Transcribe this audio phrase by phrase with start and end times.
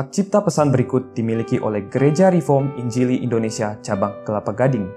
[0.00, 4.88] hak cipta pesan berikut dimiliki oleh Gereja Reform Injili Indonesia Cabang Kelapa Gading.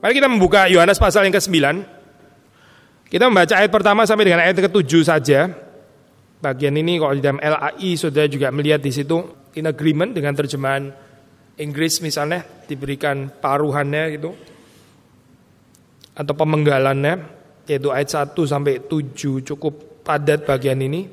[0.00, 1.60] Mari kita membuka Yohanes pasal yang ke-9.
[3.12, 5.52] Kita membaca ayat pertama sampai dengan ayat ke-7 saja.
[6.40, 9.20] Bagian ini kalau di dalam LAI saudara juga melihat di situ
[9.60, 10.88] in agreement dengan terjemahan
[11.60, 14.32] Inggris misalnya diberikan paruhannya gitu
[16.16, 17.20] atau pemenggalannya
[17.68, 21.12] yaitu ayat 1 sampai 7 cukup padat bagian ini.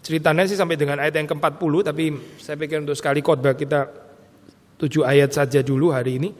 [0.00, 2.04] Ceritanya sih sampai dengan ayat yang ke-40 tapi
[2.40, 3.92] saya pikir untuk sekali khotbah kita
[4.80, 6.32] 7 ayat saja dulu hari ini.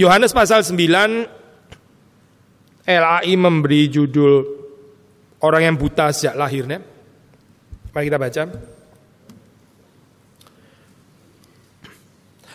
[0.00, 4.32] Yohanes pasal 9 LAI memberi judul
[5.44, 6.80] orang yang buta sejak lahirnya.
[7.92, 8.42] Mari kita baca.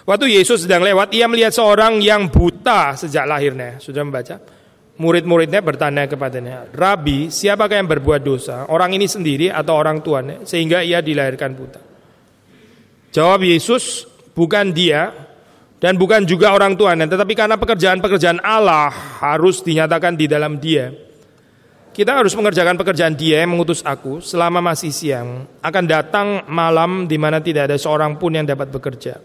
[0.06, 3.78] Waktu Yesus sedang lewat, ia melihat seorang yang buta sejak lahirnya.
[3.78, 4.42] Sudah membaca?
[4.96, 8.64] Murid-muridnya bertanya kepadanya, Rabi, siapakah yang berbuat dosa?
[8.72, 10.48] Orang ini sendiri atau orang tuanya?
[10.48, 11.84] Sehingga ia dilahirkan buta.
[13.12, 15.12] Jawab Yesus, bukan dia,
[15.76, 20.92] dan bukan juga orang tuanya, tetapi karena pekerjaan-pekerjaan Allah harus dinyatakan di dalam dia.
[21.96, 25.48] Kita harus mengerjakan pekerjaan dia yang mengutus aku selama masih siang.
[25.64, 29.16] Akan datang malam di mana tidak ada seorang pun yang dapat bekerja.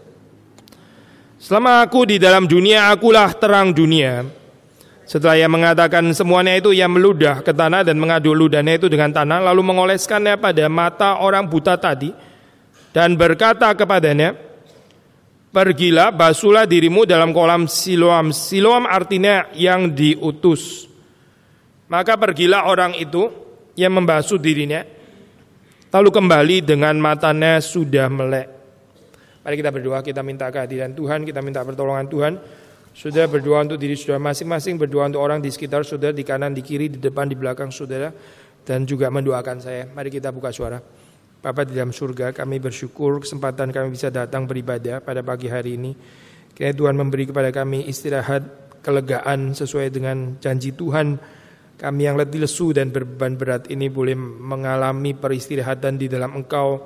[1.35, 4.23] Selama aku di dalam dunia, akulah terang dunia.
[5.03, 9.43] Setelah ia mengatakan semuanya itu, ia meludah ke tanah dan mengaduk ludahnya itu dengan tanah,
[9.51, 12.15] lalu mengoleskannya pada mata orang buta tadi,
[12.95, 14.31] dan berkata kepadanya,
[15.51, 18.31] Pergilah, basuhlah dirimu dalam kolam Siloam.
[18.31, 20.87] Siloam artinya yang diutus.
[21.91, 23.27] Maka pergilah orang itu
[23.75, 24.79] yang membasuh dirinya,
[25.91, 28.47] lalu kembali dengan matanya sudah melek.
[29.43, 32.33] Mari kita berdoa, kita minta kehadiran Tuhan, kita minta pertolongan Tuhan.
[32.95, 36.63] Sudah berdoa untuk diri saudara masing-masing, berdoa untuk orang di sekitar saudara, di kanan, di
[36.63, 38.07] kiri, di depan, di belakang saudara,
[38.63, 39.83] dan juga mendoakan saya.
[39.91, 40.79] Mari kita buka suara.
[41.41, 45.97] Bapak di dalam surga, kami bersyukur kesempatan kami bisa datang beribadah pada pagi hari ini.
[46.53, 48.45] Kiranya Tuhan memberi kepada kami istirahat,
[48.85, 51.17] kelegaan sesuai dengan janji Tuhan.
[51.81, 56.77] Kami yang letih lesu dan berbeban berat ini boleh mengalami peristirahatan di dalam Engkau.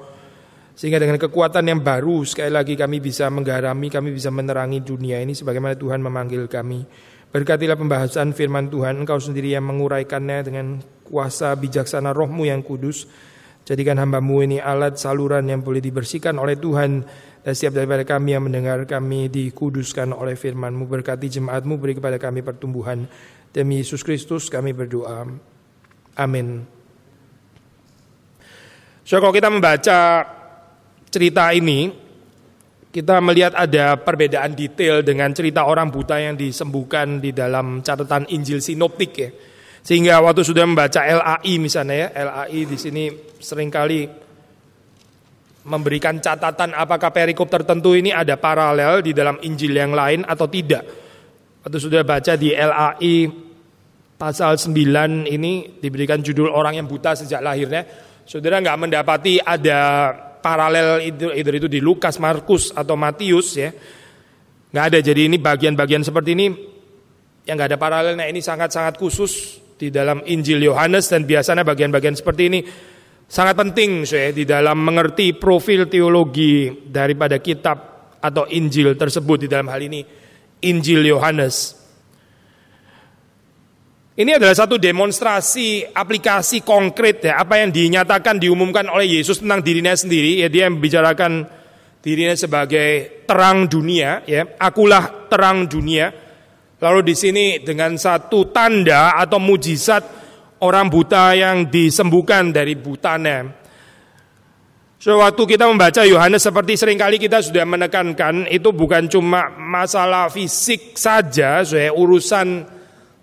[0.71, 5.35] Sehingga dengan kekuatan yang baru sekali lagi kami bisa menggarami, kami bisa menerangi dunia ini
[5.35, 6.87] sebagaimana Tuhan memanggil kami.
[7.27, 13.03] Berkatilah pembahasan firman Tuhan, Engkau sendiri yang menguraikannya dengan kuasa bijaksana rohmu yang kudus.
[13.65, 17.01] Jadikan hambamu ini alat saluran yang boleh dibersihkan oleh Tuhan.
[17.41, 20.85] Dan setiap daripada kami yang mendengar kami dikuduskan oleh firmanmu.
[20.85, 23.09] Berkati jemaatmu beri kepada kami pertumbuhan.
[23.49, 25.25] Demi Yesus Kristus kami berdoa.
[26.13, 26.61] Amin.
[29.01, 29.99] So kalau kita membaca
[31.09, 32.05] cerita ini
[32.93, 38.63] kita melihat ada perbedaan detail dengan cerita orang buta yang disembuhkan di dalam catatan Injil
[38.63, 39.29] sinoptik ya
[39.85, 43.05] sehingga waktu sudah membaca LAI misalnya ya, LAI di sini
[43.37, 44.09] sering kali
[45.69, 50.81] memberikan catatan apakah perikop tertentu ini ada paralel di dalam Injil yang lain atau tidak.
[51.61, 53.29] Waktu sudah baca di LAI
[54.17, 54.73] pasal 9
[55.29, 57.85] ini diberikan judul orang yang buta sejak lahirnya.
[58.25, 60.09] Saudara nggak mendapati ada
[60.41, 63.69] paralel itu, itu, di Lukas, Markus atau Matius ya.
[64.73, 64.99] Nggak ada.
[65.01, 66.49] Jadi ini bagian-bagian seperti ini
[67.45, 72.43] yang nggak ada paralelnya ini sangat-sangat khusus di dalam Injil Yohanes dan biasanya bagian-bagian seperti
[72.47, 72.59] ini
[73.27, 79.67] sangat penting saya di dalam mengerti profil teologi daripada kitab atau Injil tersebut di dalam
[79.67, 80.01] hal ini
[80.65, 81.85] Injil Yohanes.
[84.15, 89.91] Ini adalah satu demonstrasi aplikasi konkret ya apa yang dinyatakan diumumkan oleh Yesus tentang dirinya
[89.91, 91.43] sendiri ya dia membicarakan
[91.99, 96.24] dirinya sebagai terang dunia ya akulah terang dunia
[96.85, 100.05] Lalu di sini dengan satu tanda atau mujizat
[100.61, 103.49] orang buta yang disembuhkan dari butanya.
[105.01, 110.29] So, waktu kita membaca Yohanes seperti sering kali kita sudah menekankan itu bukan cuma masalah
[110.29, 112.65] fisik saja, so urusan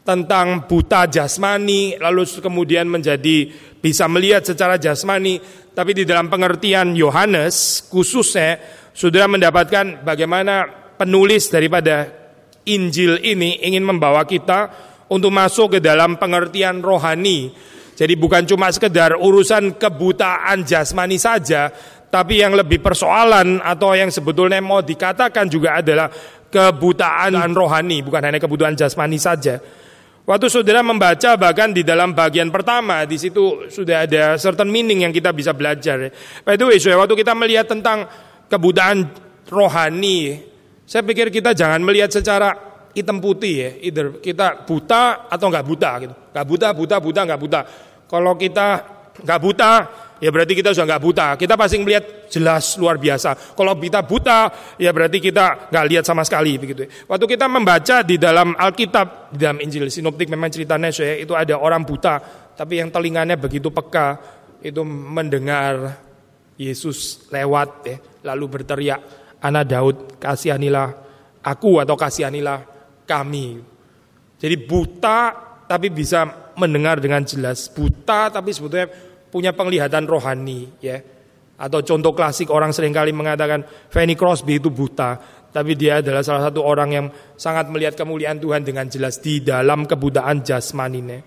[0.03, 5.39] tentang buta jasmani lalu kemudian menjadi bisa melihat secara jasmani,
[5.71, 8.59] tapi di dalam pengertian Yohanes khususnya
[8.91, 10.67] sudah mendapatkan bagaimana
[10.99, 12.22] penulis daripada
[12.69, 14.71] Injil ini ingin membawa kita
[15.11, 17.51] untuk masuk ke dalam pengertian rohani.
[17.93, 21.69] Jadi bukan cuma sekedar urusan kebutaan jasmani saja,
[22.13, 26.13] Tapi yang lebih persoalan atau yang sebetulnya mau dikatakan juga adalah
[26.53, 29.57] kebutaan rohani, bukan hanya kebutuhan jasmani saja.
[30.29, 35.11] Waktu saudara membaca bahkan di dalam bagian pertama di situ sudah ada certain meaning yang
[35.11, 36.13] kita bisa belajar.
[36.45, 38.05] By the way, waktu kita melihat tentang
[38.45, 39.09] kebutaan
[39.49, 40.52] rohani,
[40.93, 42.53] saya pikir kita jangan melihat secara
[42.93, 46.15] hitam putih ya, either kita buta atau nggak buta gitu.
[46.37, 47.61] Nggak buta, buta, buta, nggak buta.
[48.05, 48.67] Kalau kita
[49.25, 49.71] nggak buta,
[50.21, 51.27] ya berarti kita sudah nggak buta.
[51.41, 53.57] Kita pasti melihat jelas luar biasa.
[53.57, 56.85] Kalau kita buta, ya berarti kita nggak lihat sama sekali begitu.
[57.09, 61.57] Waktu kita membaca di dalam Alkitab, di dalam Injil Sinoptik memang ceritanya saya itu ada
[61.57, 62.21] orang buta,
[62.53, 64.21] tapi yang telinganya begitu peka
[64.61, 66.05] itu mendengar
[66.61, 67.97] Yesus lewat ya,
[68.29, 70.89] lalu berteriak, "Anak Daud, kasihanilah
[71.43, 72.63] aku atau kasihanilah
[73.05, 73.61] kami."
[74.39, 75.35] Jadi buta
[75.67, 77.71] tapi bisa mendengar dengan jelas.
[77.71, 78.91] Buta tapi sebetulnya
[79.33, 81.01] punya penglihatan rohani ya.
[81.63, 85.15] Atau contoh klasik orang sering kali mengatakan Fanny Crosby itu buta,
[85.55, 87.07] tapi dia adalah salah satu orang yang
[87.39, 91.23] sangat melihat kemuliaan Tuhan dengan jelas di dalam kebutaan jasmaninya.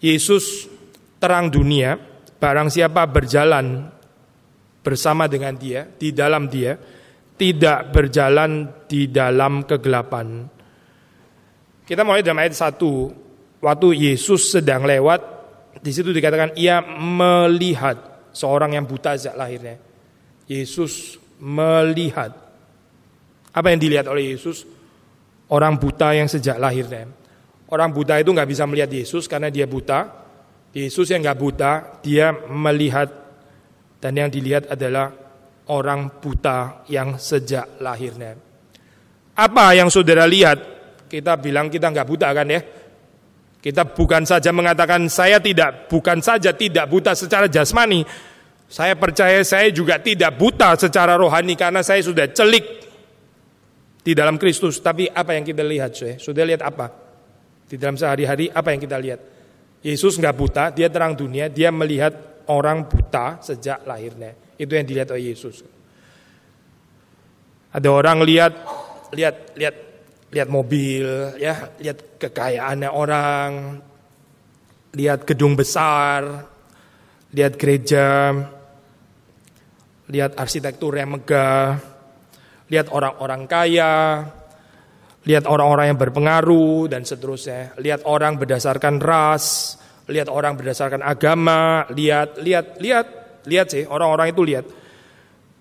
[0.00, 0.70] Yesus
[1.20, 1.98] terang dunia,
[2.38, 3.90] barang siapa berjalan
[4.80, 6.76] bersama dengan dia, di dalam dia,
[7.36, 10.44] tidak berjalan di dalam kegelapan.
[11.84, 15.40] Kita mulai dalam ayat 1, waktu Yesus sedang lewat
[15.80, 19.76] di situ dikatakan ia melihat seorang yang buta sejak lahirnya.
[20.50, 22.34] Yesus melihat.
[23.54, 24.66] Apa yang dilihat oleh Yesus?
[25.50, 27.06] Orang buta yang sejak lahirnya.
[27.70, 30.10] Orang buta itu nggak bisa melihat Yesus karena dia buta.
[30.74, 31.72] Yesus yang nggak buta,
[32.02, 33.10] dia melihat
[34.00, 35.12] dan yang dilihat adalah
[35.70, 38.34] orang buta yang sejak lahirnya.
[39.36, 40.80] Apa yang saudara lihat?
[41.06, 42.60] Kita bilang kita nggak buta kan ya?
[43.60, 48.00] Kita bukan saja mengatakan saya tidak, bukan saja tidak buta secara jasmani.
[48.70, 52.64] Saya percaya saya juga tidak buta secara rohani karena saya sudah celik
[54.00, 54.80] di dalam Kristus.
[54.80, 56.88] Tapi apa yang kita lihat, sudah lihat apa?
[57.68, 59.20] Di dalam sehari-hari apa yang kita lihat?
[59.84, 64.32] Yesus nggak buta, dia terang dunia, dia melihat orang buta sejak lahirnya.
[64.56, 65.60] Itu yang dilihat oleh Yesus.
[67.70, 68.52] Ada orang lihat,
[69.12, 69.76] lihat, lihat
[70.30, 71.06] lihat mobil,
[71.42, 73.50] ya, lihat kekayaannya orang,
[74.94, 76.46] lihat gedung besar,
[77.34, 78.30] lihat gereja,
[80.06, 81.82] lihat arsitektur yang megah,
[82.70, 84.22] lihat orang-orang kaya,
[85.26, 89.74] lihat orang-orang yang berpengaruh dan seterusnya, lihat orang berdasarkan ras,
[90.10, 93.06] lihat orang berdasarkan agama, lihat, lihat, lihat,
[93.46, 94.66] lihat sih orang-orang itu lihat,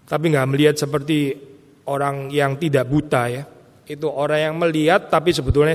[0.10, 1.38] tapi nggak melihat seperti
[1.86, 3.44] orang yang tidak buta ya
[3.90, 5.74] itu orang yang melihat tapi sebetulnya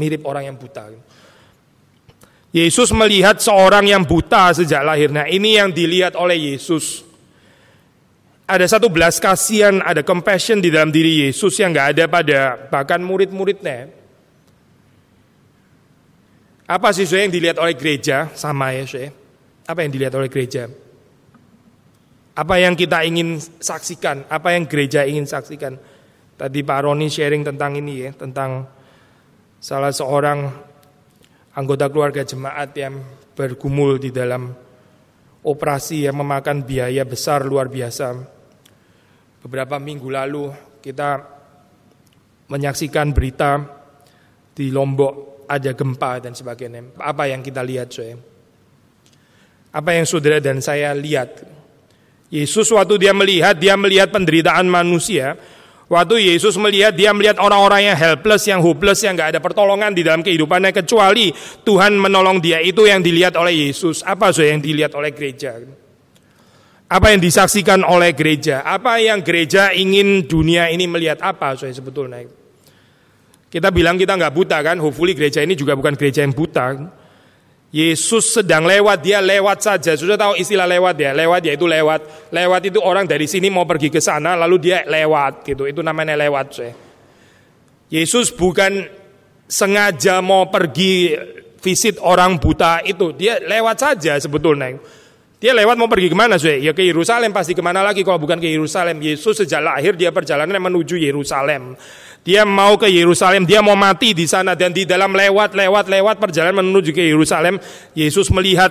[0.00, 0.88] mirip orang yang buta.
[2.52, 5.28] Yesus melihat seorang yang buta sejak lahirnya.
[5.28, 7.04] Ini yang dilihat oleh Yesus.
[8.48, 12.38] Ada satu belas kasihan, ada compassion di dalam diri Yesus yang nggak ada pada
[12.72, 13.88] bahkan murid-muridnya.
[16.66, 19.10] Apa sih yang dilihat oleh gereja sama ya saya?
[19.66, 20.70] Apa yang dilihat oleh gereja?
[22.32, 24.24] Apa yang kita ingin saksikan?
[24.30, 25.76] Apa yang gereja ingin saksikan?
[26.38, 28.66] Tadi Pak Roni sharing tentang ini ya, tentang
[29.60, 30.48] salah seorang
[31.52, 32.98] anggota keluarga jemaat yang
[33.36, 34.48] bergumul di dalam
[35.44, 38.16] operasi yang memakan biaya besar luar biasa.
[39.42, 41.20] Beberapa minggu lalu kita
[42.48, 43.60] menyaksikan berita
[44.56, 46.96] di Lombok ada gempa dan sebagainya.
[46.96, 48.16] Apa yang kita lihat, saya?
[49.72, 51.44] Apa yang saudara dan saya lihat?
[52.32, 55.36] Yesus waktu dia melihat, dia melihat penderitaan manusia,
[55.92, 60.00] Waktu Yesus melihat, dia melihat orang-orang yang helpless, yang hopeless, yang gak ada pertolongan di
[60.00, 61.28] dalam kehidupannya kecuali
[61.68, 62.64] Tuhan menolong dia.
[62.64, 64.00] Itu yang dilihat oleh Yesus.
[64.00, 65.60] Apa so yang dilihat oleh gereja?
[66.88, 68.64] Apa yang disaksikan oleh gereja?
[68.64, 72.24] Apa yang gereja ingin dunia ini melihat apa so sebetulnya?
[73.52, 74.80] Kita bilang kita nggak buta kan?
[74.80, 76.72] Hopefully gereja ini juga bukan gereja yang buta.
[77.72, 79.92] Yesus sedang lewat, dia lewat saja.
[79.92, 81.12] Sudah tahu istilah lewat ya?
[81.12, 82.32] Lewat ya itu lewat.
[82.32, 85.68] Lewat itu orang dari sini mau pergi ke sana, lalu dia lewat gitu.
[85.68, 86.46] Itu namanya lewat.
[86.52, 86.72] Saya.
[87.92, 88.88] Yesus bukan
[89.44, 91.12] sengaja mau pergi
[91.60, 93.12] visit orang buta itu.
[93.12, 94.80] Dia lewat saja sebetulnya.
[95.42, 96.62] Dia lewat mau pergi ke mana sih?
[96.62, 99.00] Ya ke Yerusalem pasti ke mana lagi kalau bukan ke Yerusalem.
[99.00, 101.74] Yesus sejak lahir dia perjalanan menuju Yerusalem.
[102.22, 106.16] Dia mau ke Yerusalem, dia mau mati di sana dan di dalam lewat lewat lewat
[106.22, 107.58] perjalanan menuju ke Yerusalem,
[107.98, 108.70] Yesus melihat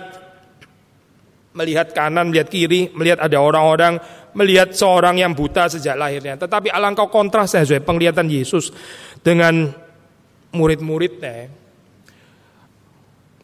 [1.52, 4.00] melihat kanan, melihat kiri, melihat ada orang-orang,
[4.32, 6.40] melihat seorang yang buta sejak lahirnya.
[6.40, 8.72] Tetapi alangkah kontrasnya saya penglihatan Yesus
[9.20, 9.68] dengan
[10.56, 11.52] murid-muridnya.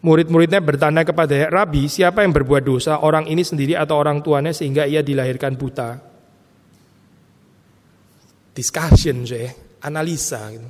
[0.07, 4.87] Murid-muridnya bertanya kepada Rabi, siapa yang berbuat dosa, orang ini sendiri atau orang tuanya sehingga
[4.87, 5.99] ia dilahirkan buta?
[8.55, 10.41] Discussion, saya, analisa.
[10.53, 10.69] Gitu.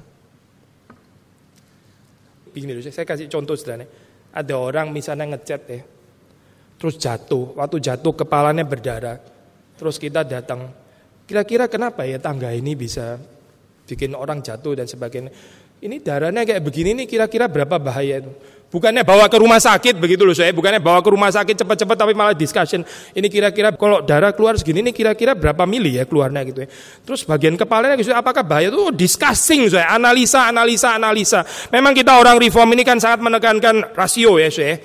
[2.51, 3.85] Begini, saya kasih contoh sederhana.
[4.33, 5.81] Ada orang misalnya ngecat ya,
[6.77, 9.17] terus jatuh, waktu jatuh kepalanya berdarah,
[9.77, 10.69] terus kita datang,
[11.25, 13.17] kira-kira kenapa ya tangga ini bisa
[13.87, 15.31] bikin orang jatuh dan sebagainya.
[15.77, 18.31] Ini darahnya kayak begini nih kira-kira berapa bahaya itu.
[18.67, 22.11] Bukannya bawa ke rumah sakit begitu loh saya, bukannya bawa ke rumah sakit cepat-cepat tapi
[22.11, 22.83] malah discussion.
[23.15, 26.69] Ini kira-kira kalau darah keluar segini ini kira-kira berapa mili ya keluarnya gitu ya.
[27.07, 31.39] Terus bagian kepalanya gitu apakah bahaya itu oh, discussing saya, analisa, analisa, analisa.
[31.71, 34.75] Memang kita orang reform ini kan sangat menekankan rasio ya saya.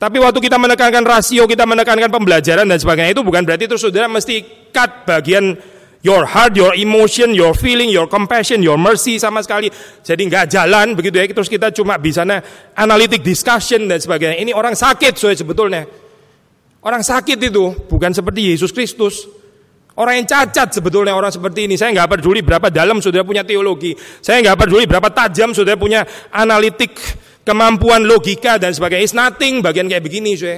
[0.00, 4.08] Tapi waktu kita menekankan rasio, kita menekankan pembelajaran dan sebagainya itu bukan berarti terus saudara
[4.08, 5.56] mesti cut bagian
[6.00, 9.68] Your heart, your emotion, your feeling, your compassion, your mercy sama sekali.
[10.00, 11.28] Jadi nggak jalan begitu ya.
[11.28, 12.40] Terus kita cuma bisanya
[12.72, 14.40] analytic discussion dan sebagainya.
[14.40, 15.84] Ini orang sakit so sebetulnya.
[16.80, 19.28] Orang sakit itu bukan seperti Yesus Kristus.
[20.00, 21.76] Orang yang cacat sebetulnya orang seperti ini.
[21.76, 23.92] Saya nggak peduli berapa dalam sudah punya teologi.
[24.24, 26.96] Saya nggak peduli berapa tajam sudah punya analitik,
[27.44, 29.04] kemampuan logika dan sebagainya.
[29.04, 30.32] It's nothing bagian kayak begini.
[30.40, 30.48] So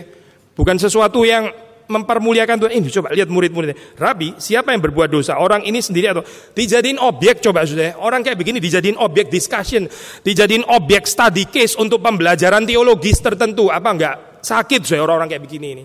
[0.52, 1.50] Bukan sesuatu yang
[1.92, 2.72] mempermuliakan Tuhan.
[2.72, 3.76] Ini coba lihat murid-muridnya.
[4.00, 5.36] Rabi, siapa yang berbuat dosa?
[5.36, 6.24] Orang ini sendiri atau
[6.56, 8.00] dijadiin objek coba sudah.
[8.00, 9.84] Orang kayak begini dijadiin objek discussion,
[10.24, 13.68] dijadiin objek study case untuk pembelajaran teologis tertentu.
[13.68, 14.16] Apa enggak?
[14.40, 15.84] Sakit saya orang-orang kayak begini ini.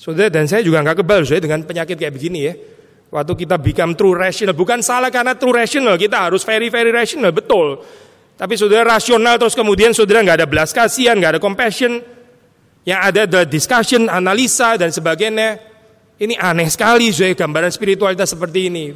[0.00, 2.54] Saudara dan saya juga enggak kebal saya dengan penyakit kayak begini ya.
[3.12, 7.28] Waktu kita become true rational, bukan salah karena true rational, kita harus very very rational,
[7.28, 7.84] betul.
[8.40, 12.00] Tapi saudara rasional terus kemudian saudara nggak ada belas kasihan, nggak ada compassion,
[12.82, 15.58] yang ada adalah discussion, analisa dan sebagainya.
[16.18, 18.86] Ini aneh sekali saya gambaran spiritualitas seperti ini.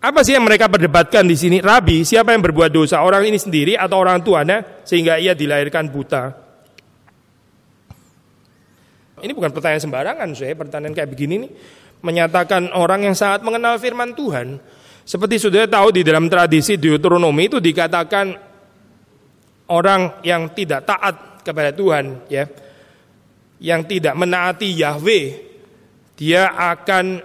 [0.00, 1.60] Apa sih yang mereka perdebatkan di sini?
[1.60, 3.04] Rabi, siapa yang berbuat dosa?
[3.04, 6.32] Orang ini sendiri atau orang tuanya sehingga ia dilahirkan buta?
[9.20, 11.52] Ini bukan pertanyaan sembarangan, saya pertanyaan kayak begini nih
[12.00, 14.56] menyatakan orang yang sangat mengenal firman Tuhan.
[15.04, 18.32] Seperti sudah tahu di dalam tradisi Deuteronomi itu dikatakan
[19.68, 22.48] orang yang tidak taat kepada Tuhan, ya
[23.60, 25.26] yang tidak menaati Yahweh,
[26.16, 27.20] dia akan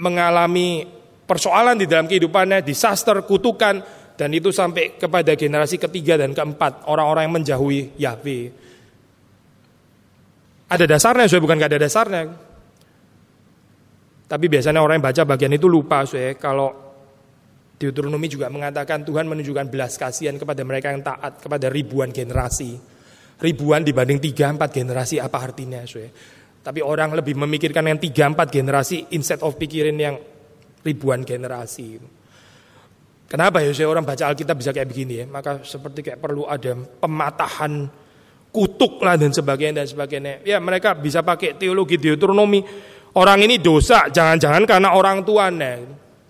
[0.00, 0.88] mengalami
[1.28, 3.80] persoalan di dalam kehidupannya, disaster, kutukan,
[4.16, 8.44] dan itu sampai kepada generasi ketiga dan keempat orang-orang yang menjauhi Yahweh.
[10.72, 12.22] Ada dasarnya, saya bukan gak ada dasarnya.
[14.24, 16.72] Tapi biasanya orang yang baca bagian itu lupa, saya kalau
[17.76, 22.93] Deuteronomi juga mengatakan Tuhan menunjukkan belas kasihan kepada mereka yang taat kepada ribuan generasi
[23.44, 26.00] ribuan dibanding tiga empat generasi apa artinya so
[26.64, 30.16] Tapi orang lebih memikirkan yang tiga empat generasi instead of pikirin yang
[30.80, 32.00] ribuan generasi.
[33.28, 35.24] Kenapa ya saya orang baca Alkitab bisa kayak begini ya?
[35.28, 37.84] Maka seperti kayak perlu ada pematahan
[38.48, 40.32] kutuk lah dan sebagainya dan sebagainya.
[40.46, 42.64] Ya mereka bisa pakai teologi Deuteronomi.
[43.14, 45.84] Orang ini dosa, jangan-jangan karena orang tuanya.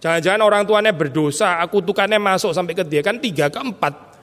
[0.04, 4.13] Jangan-jangan orang tuanya berdosa, kutukannya masuk sampai ke dia kan tiga ke empat.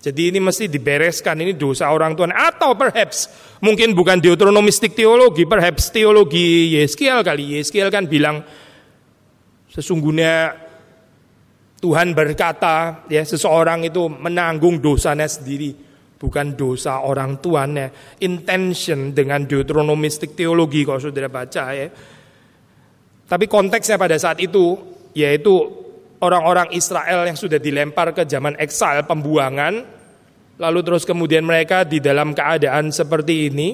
[0.00, 2.32] Jadi ini mesti dibereskan, ini dosa orang tua.
[2.32, 3.28] Atau perhaps
[3.60, 7.60] mungkin bukan deuteronomistik teologi, perhaps teologi Yeskiel kali.
[7.60, 8.40] Yeskiel kan bilang
[9.68, 10.56] sesungguhnya
[11.80, 15.72] Tuhan berkata ya seseorang itu menanggung dosanya sendiri
[16.20, 17.88] bukan dosa orang tuanya
[18.20, 21.88] intention dengan deuteronomistik teologi kalau saudara baca ya
[23.24, 24.76] tapi konteksnya pada saat itu
[25.16, 25.56] yaitu
[26.20, 29.84] orang-orang Israel yang sudah dilempar ke zaman eksil pembuangan
[30.60, 33.68] lalu terus kemudian mereka di dalam keadaan seperti ini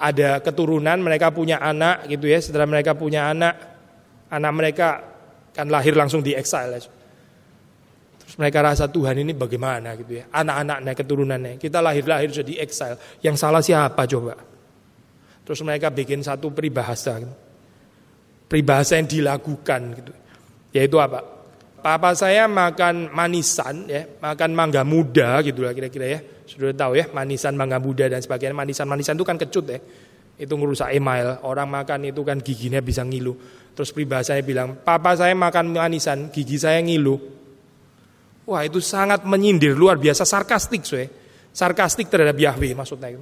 [0.00, 3.54] ada keturunan mereka punya anak gitu ya setelah mereka punya anak
[4.32, 4.88] anak mereka
[5.52, 6.80] kan lahir langsung di eksil
[8.24, 9.96] terus mereka rasa Tuhan ini bagaimana?
[9.98, 11.52] gitu ya anak-anaknya keturunannya.
[11.56, 12.94] Kita lahir-lahir sudah di eksil
[13.24, 14.36] yang salah siapa coba?
[15.48, 17.24] Terus mereka bikin satu peribahasa
[18.48, 20.12] peribahasa yang dilakukan gitu
[20.78, 21.26] yaitu apa?
[21.78, 26.18] Papa saya makan manisan ya, makan mangga muda gitu lah kira-kira ya.
[26.46, 28.54] Sudah tahu ya, manisan mangga muda dan sebagainya.
[28.54, 29.78] Manisan-manisan itu kan kecut ya.
[30.38, 31.42] Itu ngerusak email.
[31.42, 33.34] Orang makan itu kan giginya bisa ngilu.
[33.74, 37.14] Terus peribahasanya bilang, "Papa saya makan manisan, gigi saya ngilu."
[38.48, 41.06] Wah, itu sangat menyindir luar biasa sarkastik, so ya.
[41.52, 43.18] Sarkastik terhadap Yahweh maksudnya.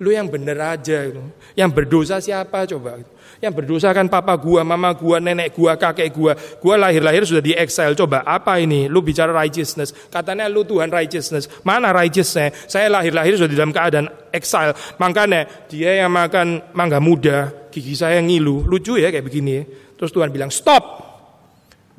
[0.00, 1.20] Lu yang bener aja itu.
[1.52, 3.02] Yang berdosa siapa coba?
[3.42, 6.32] Yang berdosa kan papa gua, mama gua, nenek gua, kakek gua.
[6.62, 7.94] Gua lahir-lahir sudah di exile.
[7.98, 8.86] Coba apa ini?
[8.86, 9.94] Lu bicara righteousness.
[10.10, 11.50] Katanya lu Tuhan righteousness.
[11.66, 12.70] Mana righteousness?
[12.70, 14.74] Saya lahir-lahir sudah di dalam keadaan exile.
[14.98, 18.66] Makanya dia yang makan mangga muda, gigi saya ngilu.
[18.66, 19.62] Lucu ya kayak begini ya.
[19.98, 21.12] Terus Tuhan bilang, "Stop."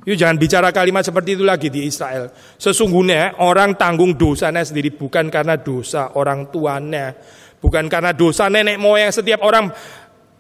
[0.04, 2.28] Yuk jangan bicara kalimat seperti itu lagi di Israel.
[2.60, 7.16] Sesungguhnya orang tanggung dosanya sendiri bukan karena dosa orang tuanya.
[7.64, 9.72] Bukan karena dosa nenek moyang setiap orang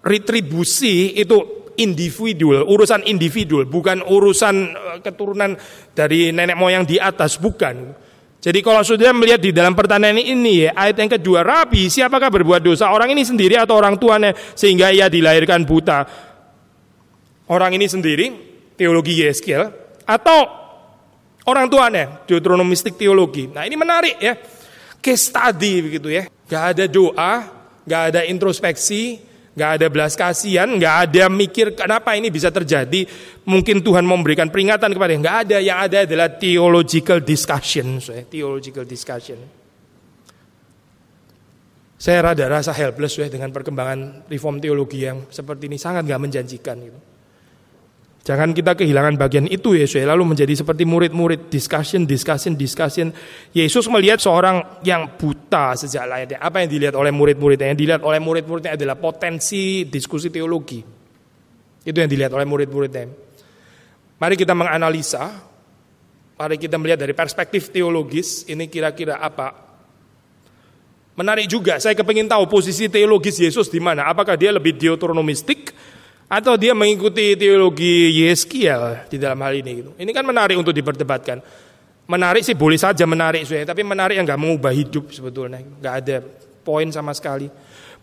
[0.03, 5.55] retribusi itu individual, urusan individual, bukan urusan eh, keturunan
[5.95, 7.95] dari nenek moyang di atas, bukan.
[8.43, 12.59] Jadi kalau sudah melihat di dalam pertanyaan ini ya, ayat yang kedua, Rabi, siapakah berbuat
[12.59, 12.91] dosa?
[12.91, 16.03] Orang ini sendiri atau orang tuanya sehingga ia dilahirkan buta?
[17.47, 18.35] Orang ini sendiri
[18.75, 19.63] teologi Yeskiel
[20.03, 20.39] atau
[21.47, 23.47] orang tuanya Deuteronomistik teologi.
[23.47, 24.35] Nah ini menarik ya,
[24.99, 26.27] case study begitu ya.
[26.53, 27.49] Gak ada doa,
[27.81, 29.17] gak ada introspeksi,
[29.57, 33.09] gak ada belas kasihan, gak ada mikir kenapa ini bisa terjadi.
[33.41, 35.57] Mungkin Tuhan memberikan peringatan kepada yang gak ada.
[35.57, 37.97] Yang ada adalah theological discussion,
[38.29, 39.41] theological discussion.
[41.97, 46.77] Saya rada rasa helpless ya dengan perkembangan reform teologi yang seperti ini sangat gak menjanjikan
[46.77, 47.12] gitu.
[48.23, 53.11] Jangan kita kehilangan bagian itu Yesus ya, lalu menjadi seperti murid-murid discussion, discussion, discussion.
[53.51, 56.39] Yesus melihat seorang yang buta sejak lahirnya.
[56.39, 57.75] Apa yang dilihat oleh murid-muridnya?
[57.75, 60.79] Yang dilihat oleh murid-muridnya adalah potensi diskusi teologi.
[61.83, 63.11] Itu yang dilihat oleh murid-muridnya.
[64.23, 65.43] Mari kita menganalisa,
[66.39, 69.63] mari kita melihat dari perspektif teologis, ini kira-kira apa
[71.13, 74.09] Menarik juga, saya kepingin tahu posisi teologis Yesus di mana.
[74.09, 75.69] Apakah dia lebih deuteronomistik
[76.27, 79.91] atau dia mengikuti teologi Yeskiel di dalam hal ini gitu.
[79.97, 81.39] Ini kan menarik untuk diperdebatkan.
[82.03, 85.63] Menarik sih boleh saja menarik saya, tapi menarik yang nggak mengubah hidup sebetulnya.
[85.63, 86.15] Nggak ada
[86.63, 87.47] poin sama sekali.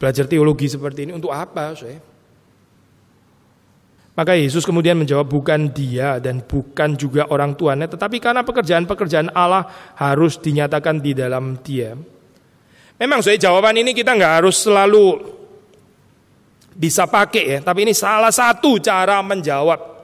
[0.00, 2.00] Belajar teologi seperti ini untuk apa saya?
[4.16, 9.64] Maka Yesus kemudian menjawab bukan dia dan bukan juga orang tuanya, tetapi karena pekerjaan-pekerjaan Allah
[9.96, 11.96] harus dinyatakan di dalam dia.
[13.00, 15.39] Memang saya jawaban ini kita nggak harus selalu
[16.80, 20.00] bisa pakai ya, tapi ini salah satu cara menjawab.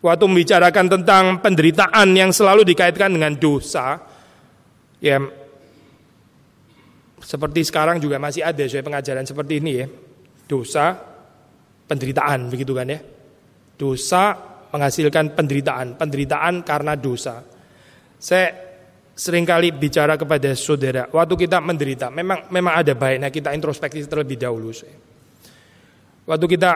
[0.00, 4.00] Waktu membicarakan tentang penderitaan yang selalu dikaitkan dengan dosa,
[4.98, 5.20] ya
[7.20, 9.86] seperti sekarang juga masih ada saya pengajaran seperti ini ya.
[10.50, 10.98] Dosa,
[11.86, 12.98] penderitaan begitu kan ya.
[13.76, 14.34] Dosa
[14.72, 17.44] menghasilkan penderitaan, penderitaan karena dosa.
[18.16, 18.50] Saya
[19.14, 24.40] sering kali bicara kepada saudara, waktu kita menderita, memang memang ada baiknya kita introspeksi terlebih
[24.40, 24.72] dahulu.
[24.72, 25.09] Saya.
[26.30, 26.70] Waktu kita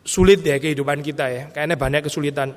[0.00, 2.48] sulit ya kehidupan kita ya, kayaknya banyak kesulitan.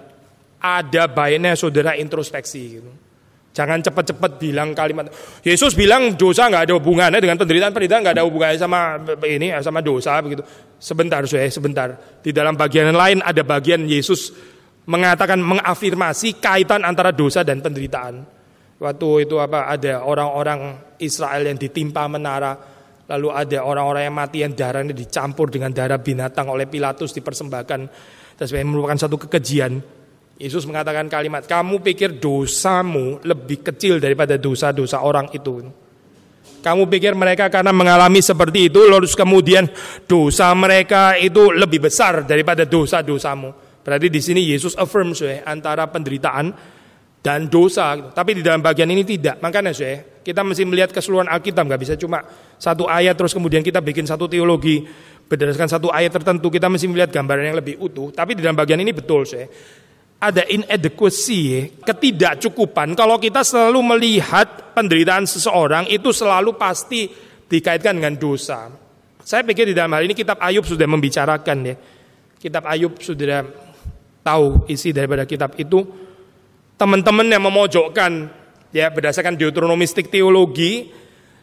[0.58, 2.92] Ada baiknya saudara introspeksi gitu.
[3.52, 5.10] Jangan cepat-cepat bilang kalimat
[5.42, 9.82] Yesus bilang dosa nggak ada hubungannya dengan penderitaan penderitaan nggak ada hubungannya sama ini sama
[9.82, 10.46] dosa begitu.
[10.78, 11.90] Sebentar saya sebentar.
[12.22, 14.30] Di dalam bagian lain ada bagian Yesus
[14.86, 18.24] mengatakan mengafirmasi kaitan antara dosa dan penderitaan.
[18.78, 22.77] Waktu itu apa ada orang-orang Israel yang ditimpa menara
[23.08, 27.80] Lalu ada orang-orang yang mati yang darahnya dicampur dengan darah binatang oleh Pilatus dipersembahkan.
[28.38, 29.80] Dan merupakan satu kekejian.
[30.38, 35.66] Yesus mengatakan kalimat, kamu pikir dosamu lebih kecil daripada dosa-dosa orang itu.
[36.62, 39.66] Kamu pikir mereka karena mengalami seperti itu, lalu kemudian
[40.06, 43.50] dosa mereka itu lebih besar daripada dosa-dosamu.
[43.82, 46.52] Berarti di sini Yesus affirms ya, antara penderitaan
[47.24, 48.12] dan dosa.
[48.12, 49.40] Tapi di dalam bagian ini tidak.
[49.40, 52.20] Makanya saya kita mesti melihat keseluruhan Alkitab, nggak bisa cuma
[52.60, 54.84] satu ayat terus kemudian kita bikin satu teologi
[55.24, 56.52] berdasarkan satu ayat tertentu.
[56.52, 58.12] Kita mesti melihat gambaran yang lebih utuh.
[58.12, 59.48] Tapi di dalam bagian ini betul saya
[60.20, 62.92] ada inadequacy, ketidakcukupan.
[62.98, 67.08] Kalau kita selalu melihat penderitaan seseorang itu selalu pasti
[67.48, 68.68] dikaitkan dengan dosa.
[69.24, 71.76] Saya pikir di dalam hal ini kitab Ayub sudah membicarakan ya.
[72.36, 73.48] Kitab Ayub sudah
[74.26, 75.88] tahu isi daripada kitab itu
[76.76, 78.12] teman-teman yang memojokkan
[78.76, 80.92] ya berdasarkan deuteronomistik teologi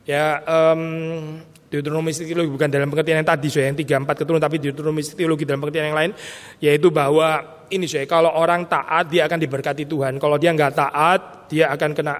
[0.04, 1.40] ya um,
[1.72, 5.48] deuteronomistik teologi bukan dalam pengertian yang tadi so yang tiga empat keturunan tapi deuteronomistik teologi
[5.48, 6.12] dalam pengertian yang lain
[6.60, 10.20] yaitu bahwa ini so kalau orang taat dia akan diberkati Tuhan.
[10.20, 12.14] Kalau dia nggak taat dia akan kena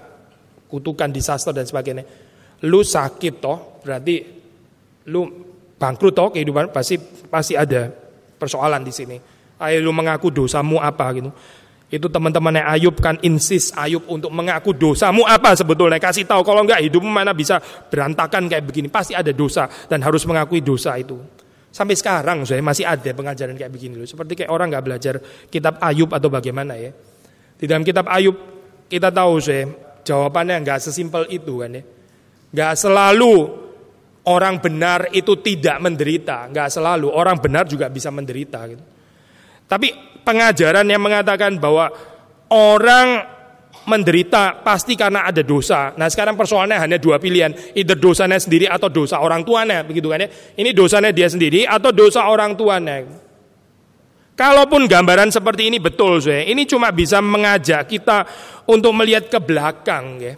[0.70, 2.04] kutukan disaster dan sebagainya.
[2.64, 4.14] Lu sakit toh berarti
[5.12, 5.20] lu
[5.76, 6.96] bangkrut toh kehidupan pasti
[7.28, 7.92] pasti ada
[8.40, 9.16] persoalan di sini.
[9.60, 11.30] Ayo lu mengaku dosamu apa gitu
[11.94, 16.02] itu teman-temannya Ayub kan insis Ayub untuk mengaku dosamu apa sebetulnya?
[16.02, 18.90] Kasih tahu kalau enggak hidupmu mana bisa berantakan kayak begini.
[18.90, 21.14] Pasti ada dosa dan harus mengakui dosa itu.
[21.70, 24.10] Sampai sekarang saya masih ada pengajaran kayak begini loh.
[24.10, 25.14] Seperti kayak orang nggak belajar
[25.46, 26.90] kitab Ayub atau bagaimana ya.
[27.54, 28.34] Di dalam kitab Ayub
[28.90, 29.70] kita tahu saya
[30.02, 31.82] jawabannya nggak sesimpel itu kan ya.
[32.50, 33.34] Nggak selalu
[34.26, 36.50] orang benar itu tidak menderita.
[36.50, 38.84] Nggak selalu orang benar juga bisa menderita gitu
[39.68, 39.92] tapi
[40.24, 41.92] pengajaran yang mengatakan bahwa
[42.52, 43.34] orang
[43.84, 45.92] menderita pasti karena ada dosa.
[46.00, 50.24] Nah sekarang persoalannya hanya dua pilihan, either dosanya sendiri atau dosa orang tuanya, begitu kan
[50.24, 50.28] ya?
[50.56, 53.04] Ini dosanya dia sendiri atau dosa orang tuanya.
[54.34, 58.26] Kalaupun gambaran seperti ini betul, saya ini cuma bisa mengajak kita
[58.66, 60.34] untuk melihat ke belakang, ya.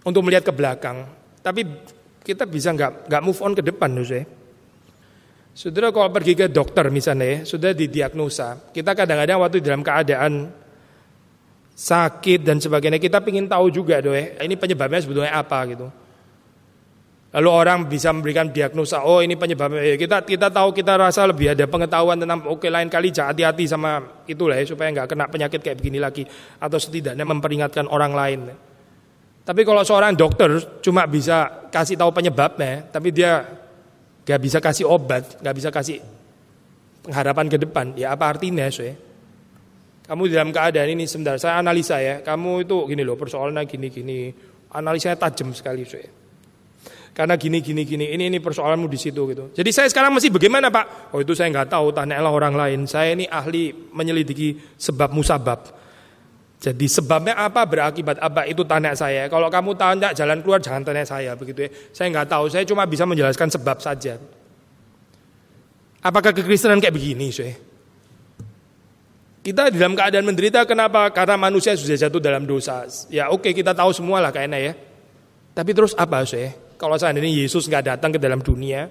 [0.00, 1.04] Untuk melihat ke belakang.
[1.44, 1.60] Tapi
[2.24, 4.24] kita bisa nggak nggak move on ke depan, saya.
[5.60, 8.72] Saudara kalau pergi ke dokter misalnya, ya, sudah didiagnosa.
[8.72, 10.48] Kita kadang-kadang waktu dalam keadaan
[11.76, 15.92] sakit dan sebagainya, kita ingin tahu juga, doh, ya, ini penyebabnya sebetulnya apa gitu.
[17.36, 19.84] Lalu orang bisa memberikan diagnosa, oh ini penyebabnya.
[19.84, 24.00] Ya, kita kita tahu kita rasa lebih ada pengetahuan tentang oke lain kali hati-hati sama
[24.24, 26.24] itulah ya supaya nggak kena penyakit kayak begini lagi
[26.56, 28.40] atau setidaknya memperingatkan orang lain.
[29.44, 33.59] Tapi kalau seorang dokter cuma bisa kasih tahu penyebabnya, tapi dia
[34.30, 35.98] nggak bisa kasih obat, nggak bisa kasih
[37.02, 38.94] pengharapan ke depan, ya apa artinya so ya?
[40.06, 44.18] Kamu dalam keadaan ini sebentar, saya analisa ya, kamu itu gini loh persoalannya gini gini,
[44.70, 46.10] analisanya tajam sekali so ya
[47.10, 49.50] karena gini gini gini ini ini persoalanmu di situ gitu.
[49.50, 51.10] Jadi saya sekarang masih bagaimana pak?
[51.10, 52.80] Oh itu saya nggak tahu, tanyalah orang lain.
[52.86, 55.79] Saya ini ahli menyelidiki sebab musabab.
[56.60, 59.32] Jadi sebabnya apa berakibat apa itu tanya saya.
[59.32, 61.70] Kalau kamu tanya jalan keluar jangan tanya saya begitu ya.
[61.88, 64.20] Saya nggak tahu, saya cuma bisa menjelaskan sebab saja.
[66.04, 67.56] Apakah kekristenan kayak begini, saya?
[69.40, 71.08] Kita dalam keadaan menderita kenapa?
[71.16, 72.84] Karena manusia sudah jatuh dalam dosa.
[73.08, 74.72] Ya oke kita tahu semua lah kayaknya ya.
[75.56, 76.52] Tapi terus apa, saya?
[76.76, 78.84] Kalau seandainya Yesus nggak datang ke dalam dunia,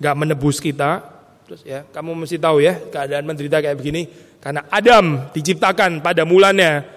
[0.00, 1.04] nggak menebus kita,
[1.44, 4.08] terus ya kamu mesti tahu ya keadaan menderita kayak begini
[4.40, 6.93] karena Adam diciptakan pada mulanya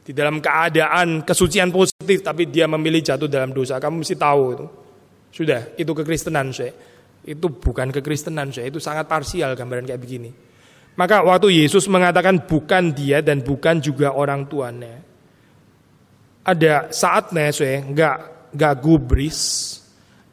[0.00, 3.76] di dalam keadaan kesucian positif, tapi dia memilih jatuh dalam dosa.
[3.76, 4.66] Kamu mesti tahu itu.
[5.30, 6.74] Sudah, itu kekristenan saya.
[7.22, 10.30] Itu bukan kekristenan saya, itu sangat parsial gambaran kayak begini.
[10.98, 15.00] Maka waktu Yesus mengatakan bukan dia dan bukan juga orang tuanya.
[16.40, 18.16] Ada saatnya saya nggak
[18.56, 19.38] nggak gubris,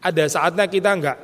[0.01, 1.17] ada saatnya kita nggak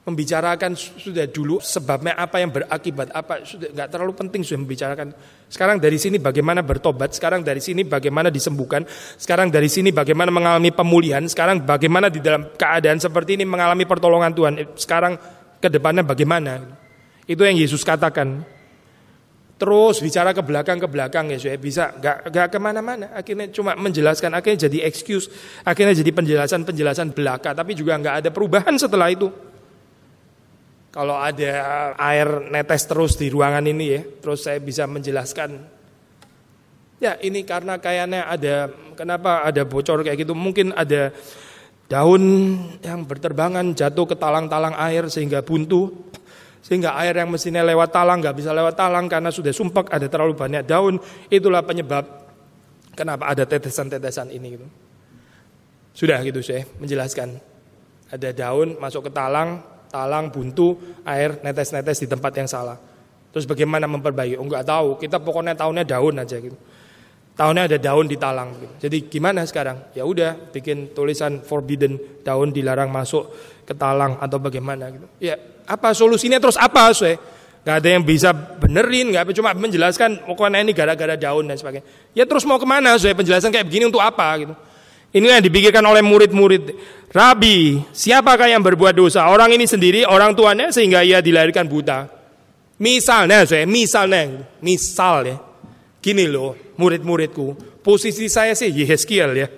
[0.00, 5.12] membicarakan sudah dulu sebabnya apa yang berakibat apa sudah nggak terlalu penting sudah membicarakan.
[5.52, 8.88] Sekarang dari sini bagaimana bertobat sekarang dari sini bagaimana disembuhkan
[9.20, 14.32] sekarang dari sini bagaimana mengalami pemulihan sekarang bagaimana di dalam keadaan seperti ini mengalami pertolongan
[14.32, 15.20] Tuhan sekarang
[15.60, 16.64] ke depannya bagaimana?
[17.28, 18.58] Itu yang Yesus katakan.
[19.60, 23.12] Terus bicara ke belakang ke belakang ya saya bisa nggak nggak ke mana-mana.
[23.12, 25.28] Akhirnya cuma menjelaskan akhirnya jadi excuse
[25.60, 29.28] akhirnya jadi penjelasan penjelasan belaka tapi juga nggak ada perubahan setelah itu
[30.90, 35.62] kalau ada air netes terus di ruangan ini ya terus saya bisa menjelaskan
[36.98, 41.14] ya ini karena kayaknya ada kenapa ada bocor kayak gitu mungkin ada
[41.90, 42.22] daun
[42.82, 46.10] yang berterbangan jatuh ke talang-talang air sehingga buntu
[46.60, 50.36] sehingga air yang mestinya lewat talang nggak bisa lewat talang karena sudah sumpek ada terlalu
[50.36, 51.00] banyak daun.
[51.32, 52.04] Itulah penyebab
[52.92, 54.66] kenapa ada tetesan-tetesan ini gitu.
[55.96, 57.40] Sudah gitu saya menjelaskan.
[58.10, 62.78] Ada daun masuk ke talang, talang buntu, air netes-netes di tempat yang salah.
[63.30, 64.38] Terus bagaimana memperbaiki?
[64.38, 64.88] Oh nggak tahu.
[64.98, 66.54] Kita pokoknya tahunnya daun aja gitu.
[67.38, 68.54] Tahunnya ada daun di talang.
[68.58, 68.74] Gitu.
[68.88, 69.94] Jadi gimana sekarang?
[69.94, 73.30] Ya udah bikin tulisan forbidden daun dilarang masuk
[73.66, 75.06] ke talang atau bagaimana gitu.
[75.22, 77.18] Ya apa solusinya terus apa saya?
[77.60, 81.84] Gak ada yang bisa benerin, gak cuma menjelaskan pokoknya ini gara-gara daun dan sebagainya.
[82.16, 84.54] Ya terus mau ke mana saya penjelasan kayak begini untuk apa gitu.
[85.10, 86.64] Ini yang dipikirkan oleh murid-murid.
[87.10, 89.26] Rabi, siapakah yang berbuat dosa?
[89.26, 92.06] Orang ini sendiri, orang tuanya sehingga ia dilahirkan buta.
[92.78, 95.36] Misalnya saya, misalnya, misal ya.
[95.98, 97.58] Gini loh, murid-muridku.
[97.82, 99.48] Posisi saya sih Yeskiel ya.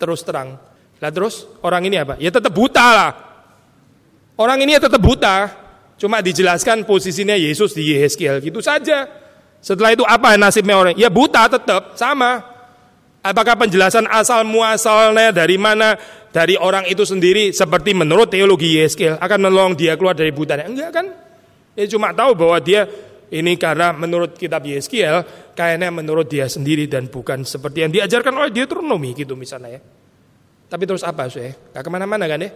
[0.00, 0.56] Terus terang.
[1.00, 2.16] Lah terus orang ini apa?
[2.16, 3.12] Ya tetap buta lah.
[4.40, 5.52] Orang ini ya tetap buta,
[6.00, 9.04] cuma dijelaskan posisinya Yesus di Yeskiel gitu saja.
[9.60, 10.96] Setelah itu apa nasibnya orang?
[10.96, 12.49] Ya buta tetap sama.
[13.20, 15.96] Apakah penjelasan asal muasalnya dari mana?
[16.30, 20.70] Dari orang itu sendiri seperti menurut teologi Yeskiel akan menolong dia keluar dari butanya?
[20.70, 21.06] Enggak kan?
[21.74, 22.86] Ya cuma tahu bahwa dia
[23.34, 25.26] ini karena menurut kitab Yeskiel
[25.58, 29.80] kayaknya menurut dia sendiri dan bukan seperti yang diajarkan oleh Deuteronomi gitu misalnya ya.
[30.70, 31.50] Tapi terus apa sih?
[31.74, 32.50] Gak ke mana-mana kan ya?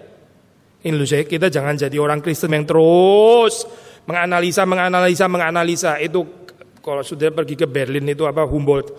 [0.86, 3.66] Ini loh saya, kita jangan jadi orang Kristen yang terus
[4.06, 5.92] menganalisa, menganalisa, menganalisa.
[5.98, 6.46] Itu
[6.78, 8.94] kalau sudah pergi ke Berlin itu apa Humboldt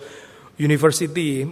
[0.60, 1.44] University.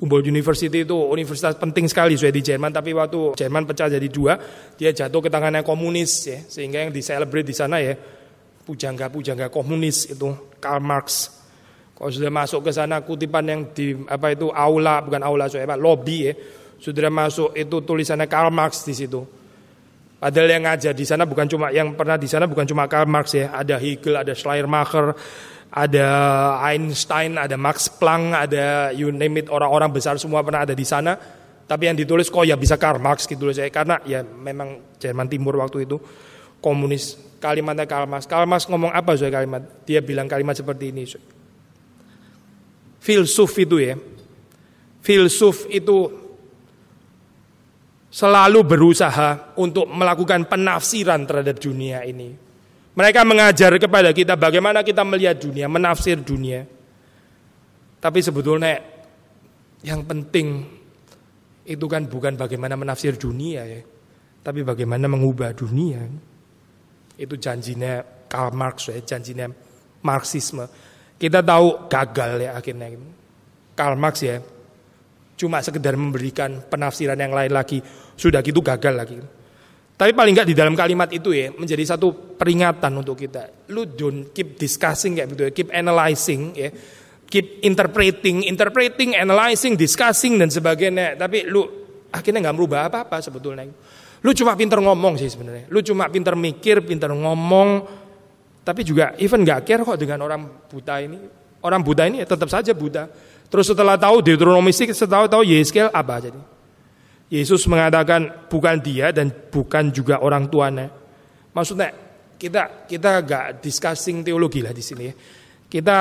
[0.00, 4.32] Humboldt University itu universitas penting sekali sudah di Jerman, tapi waktu Jerman pecah jadi dua,
[4.72, 7.92] dia jatuh ke tangannya komunis ya, sehingga yang diselebrate di sana ya
[8.64, 11.28] pujangga-pujangga komunis itu Karl Marx.
[11.92, 15.76] Kalau sudah masuk ke sana kutipan yang di apa itu aula bukan aula so apa
[15.76, 16.32] lobby ya,
[16.80, 19.20] sudah masuk itu tulisannya Karl Marx di situ.
[20.16, 23.36] Padahal yang ngajar di sana bukan cuma yang pernah di sana bukan cuma Karl Marx
[23.36, 25.12] ya, ada Hegel, ada Schleiermacher,
[25.70, 26.06] ada
[26.66, 31.14] Einstein, ada Max Planck, ada you name it orang-orang besar semua pernah ada di sana.
[31.70, 35.30] Tapi yang ditulis kok ya bisa Karl Marx gitu loh saya karena ya memang Jerman
[35.30, 36.02] Timur waktu itu
[36.58, 38.26] komunis kalimatnya Karl Marx.
[38.26, 39.86] Karl Marx ngomong apa soal kalimat?
[39.86, 41.06] Dia bilang kalimat seperti ini.
[42.98, 43.94] Filsuf itu ya.
[45.00, 46.10] Filsuf itu
[48.10, 52.49] selalu berusaha untuk melakukan penafsiran terhadap dunia ini.
[52.90, 56.66] Mereka mengajar kepada kita bagaimana kita melihat dunia, menafsir dunia.
[58.00, 58.80] Tapi sebetulnya
[59.86, 60.66] yang penting
[61.70, 63.80] itu kan bukan bagaimana menafsir dunia ya,
[64.42, 66.02] tapi bagaimana mengubah dunia.
[67.20, 69.46] Itu janjinya Karl Marx ya, janjinya
[70.02, 70.64] Marxisme.
[71.20, 72.96] Kita tahu gagal ya akhirnya.
[73.76, 74.40] Karl Marx ya,
[75.36, 77.78] cuma sekedar memberikan penafsiran yang lain lagi,
[78.16, 79.39] sudah gitu gagal lagi.
[80.00, 83.68] Tapi paling nggak di dalam kalimat itu ya menjadi satu peringatan untuk kita.
[83.68, 86.72] Lu don't keep discussing kayak gitu ya, keep analyzing ya,
[87.28, 91.20] keep interpreting, interpreting, analyzing, discussing dan sebagainya.
[91.20, 91.68] Tapi lu
[92.08, 93.68] akhirnya nggak merubah apa-apa sebetulnya.
[94.24, 95.68] Lu cuma pinter ngomong sih sebenarnya.
[95.68, 98.00] Lu cuma pinter mikir, pinter ngomong.
[98.64, 101.20] Tapi juga even gak care kok dengan orang buta ini.
[101.60, 103.04] Orang buta ini ya tetap saja buta.
[103.52, 106.40] Terus setelah tahu Deuteronomy 6, setelah tahu Yeskel apa jadi?
[107.30, 110.90] Yesus mengatakan bukan dia dan bukan juga orang tuanya.
[111.54, 111.94] Maksudnya
[112.34, 115.02] kita kita gak discussing teologi lah di sini.
[115.06, 115.14] Ya.
[115.70, 115.98] Kita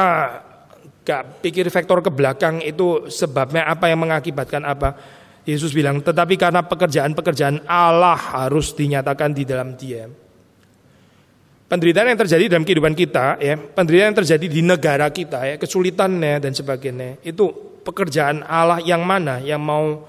[1.05, 4.89] gak pikir faktor ke belakang itu sebabnya apa yang mengakibatkan apa.
[5.45, 10.05] Yesus bilang, tetapi karena pekerjaan-pekerjaan Allah harus dinyatakan di dalam dia.
[11.65, 16.37] Penderitaan yang terjadi dalam kehidupan kita, ya, penderitaan yang terjadi di negara kita, ya, kesulitannya
[16.37, 17.49] dan sebagainya, itu
[17.81, 20.05] pekerjaan Allah yang mana yang mau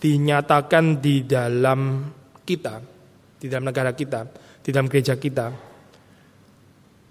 [0.00, 2.08] dinyatakan di dalam
[2.40, 2.80] kita,
[3.36, 4.24] di dalam negara kita,
[4.64, 5.46] di dalam gereja kita.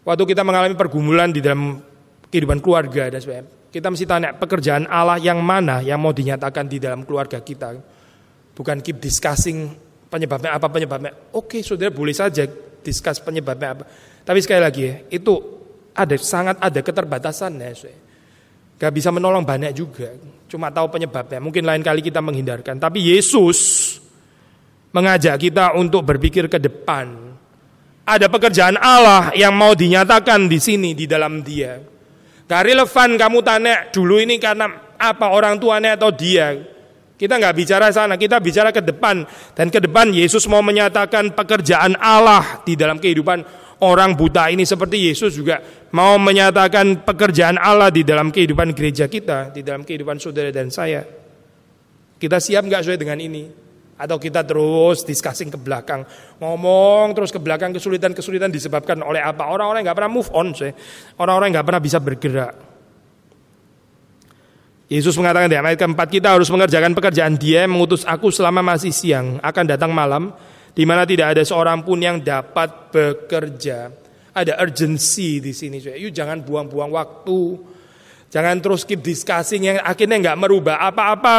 [0.03, 1.77] Waktu kita mengalami pergumulan di dalam
[2.33, 6.81] kehidupan keluarga dan sebagainya, kita mesti tanya pekerjaan Allah yang mana yang mau dinyatakan di
[6.81, 7.77] dalam keluarga kita.
[8.57, 9.69] Bukan keep discussing
[10.09, 11.13] penyebabnya apa penyebabnya.
[11.37, 12.49] Oke, saudara boleh saja
[12.81, 13.83] discuss penyebabnya apa.
[14.25, 15.33] Tapi sekali lagi ya, itu
[15.93, 17.71] ada sangat ada keterbatasan ya.
[18.79, 20.09] Gak bisa menolong banyak juga.
[20.49, 21.37] Cuma tahu penyebabnya.
[21.37, 22.81] Mungkin lain kali kita menghindarkan.
[22.81, 23.59] Tapi Yesus
[24.89, 27.37] mengajak kita untuk berpikir ke depan.
[28.09, 31.77] Ada pekerjaan Allah yang mau dinyatakan di sini di dalam Dia.
[32.49, 34.65] Gak relevan kamu tanya dulu ini karena
[34.97, 36.57] apa orang tuanya atau dia.
[37.19, 39.27] Kita nggak bicara sana, kita bicara ke depan.
[39.53, 43.43] Dan ke depan Yesus mau menyatakan pekerjaan Allah di dalam kehidupan
[43.83, 45.63] orang buta ini seperti Yesus juga
[45.95, 51.03] mau menyatakan pekerjaan Allah di dalam kehidupan gereja kita, di dalam kehidupan saudara dan saya.
[52.19, 53.47] Kita siap nggak sesuai dengan ini?
[53.99, 56.07] Atau kita terus discussing ke belakang,
[56.39, 59.51] ngomong terus ke belakang kesulitan-kesulitan disebabkan oleh apa?
[59.51, 60.55] Orang-orang nggak pernah move on.
[61.19, 62.69] Orang-orang nggak pernah bisa bergerak.
[64.89, 69.37] Yesus mengatakan di ayat keempat kita harus mengerjakan pekerjaan Dia mengutus aku selama masih siang
[69.45, 70.33] akan datang malam
[70.73, 73.89] di mana tidak ada seorang pun yang dapat bekerja.
[74.29, 75.99] Ada urgency di sini, cuy.
[75.99, 77.41] Yuk jangan buang-buang waktu.
[78.29, 81.37] Jangan terus keep discussing yang akhirnya nggak merubah apa-apa.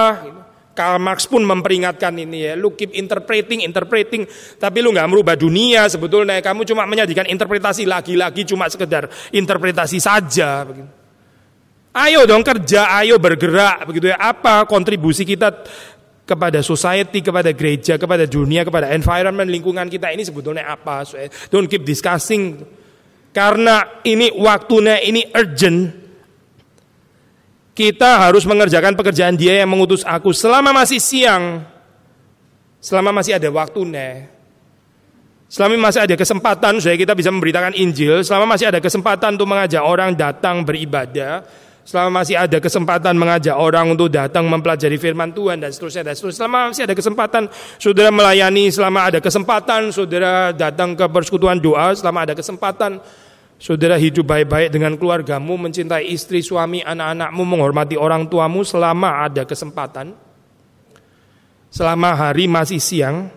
[0.70, 4.24] Karl Marx pun memperingatkan ini ya, lu keep interpreting, interpreting,
[4.56, 6.38] tapi lu nggak merubah dunia sebetulnya.
[6.40, 10.64] Kamu cuma menyajikan interpretasi lagi-lagi, cuma sekedar interpretasi saja.
[11.90, 14.16] Ayo dong kerja, ayo bergerak, begitu ya.
[14.16, 15.50] Apa kontribusi kita
[16.30, 21.02] kepada society, kepada gereja, kepada dunia, kepada environment, lingkungan kita ini sebetulnya apa?
[21.50, 22.62] Don't keep discussing.
[23.34, 25.90] Karena ini waktunya ini urgent,
[27.74, 31.66] kita harus mengerjakan pekerjaan dia yang mengutus aku selama masih siang.
[32.78, 34.30] Selama masih ada waktunya.
[35.50, 39.82] Selama masih ada kesempatan supaya kita bisa memberitakan Injil, selama masih ada kesempatan untuk mengajak
[39.82, 41.42] orang datang beribadah,
[41.90, 46.46] selama masih ada kesempatan mengajak orang untuk datang mempelajari firman Tuhan dan seterusnya dan seterusnya.
[46.46, 47.42] Selama masih ada kesempatan
[47.82, 53.02] saudara melayani, selama ada kesempatan saudara datang ke persekutuan doa, selama ada kesempatan
[53.60, 60.16] Saudara hidup baik-baik dengan keluargamu, mencintai istri, suami, anak-anakmu, menghormati orang tuamu selama ada kesempatan.
[61.68, 63.28] Selama hari masih siang,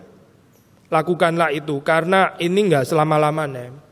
[0.88, 3.83] lakukanlah itu karena ini enggak selama-lamanya.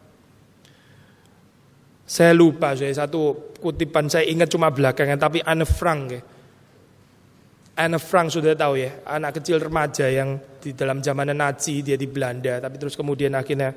[2.02, 6.20] Saya lupa, saya satu kutipan saya ingat cuma belakangan, tapi Anne Frank ya.
[7.72, 12.04] Anne Frank sudah tahu ya, anak kecil remaja yang di dalam zaman Nazi dia di
[12.04, 13.72] Belanda, tapi terus kemudian akhirnya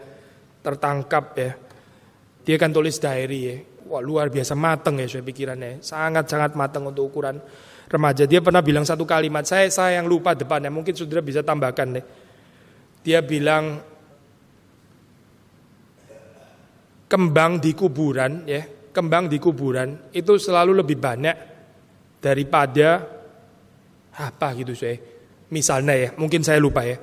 [0.60, 1.52] tertangkap ya
[2.46, 3.58] dia kan tulis diary ya.
[3.90, 5.82] Wah luar biasa mateng ya saya pikirannya.
[5.82, 7.42] Sangat-sangat mateng untuk ukuran
[7.90, 8.30] remaja.
[8.30, 9.46] Dia pernah bilang satu kalimat.
[9.50, 10.70] Saya saya yang lupa depannya.
[10.70, 12.06] Mungkin saudara bisa tambahkan deh.
[13.02, 13.82] Dia bilang
[17.10, 18.64] kembang di kuburan ya.
[18.96, 21.36] Kembang di kuburan itu selalu lebih banyak
[22.24, 23.04] daripada
[24.16, 24.96] apa gitu saya.
[25.52, 26.96] Misalnya ya, mungkin saya lupa ya.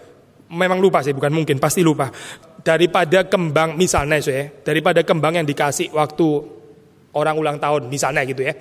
[0.53, 2.09] Memang lupa sih, bukan mungkin, pasti lupa.
[2.63, 6.27] daripada kembang misalnya ya, daripada kembang yang dikasih waktu
[7.11, 8.55] orang ulang tahun misalnya gitu ya.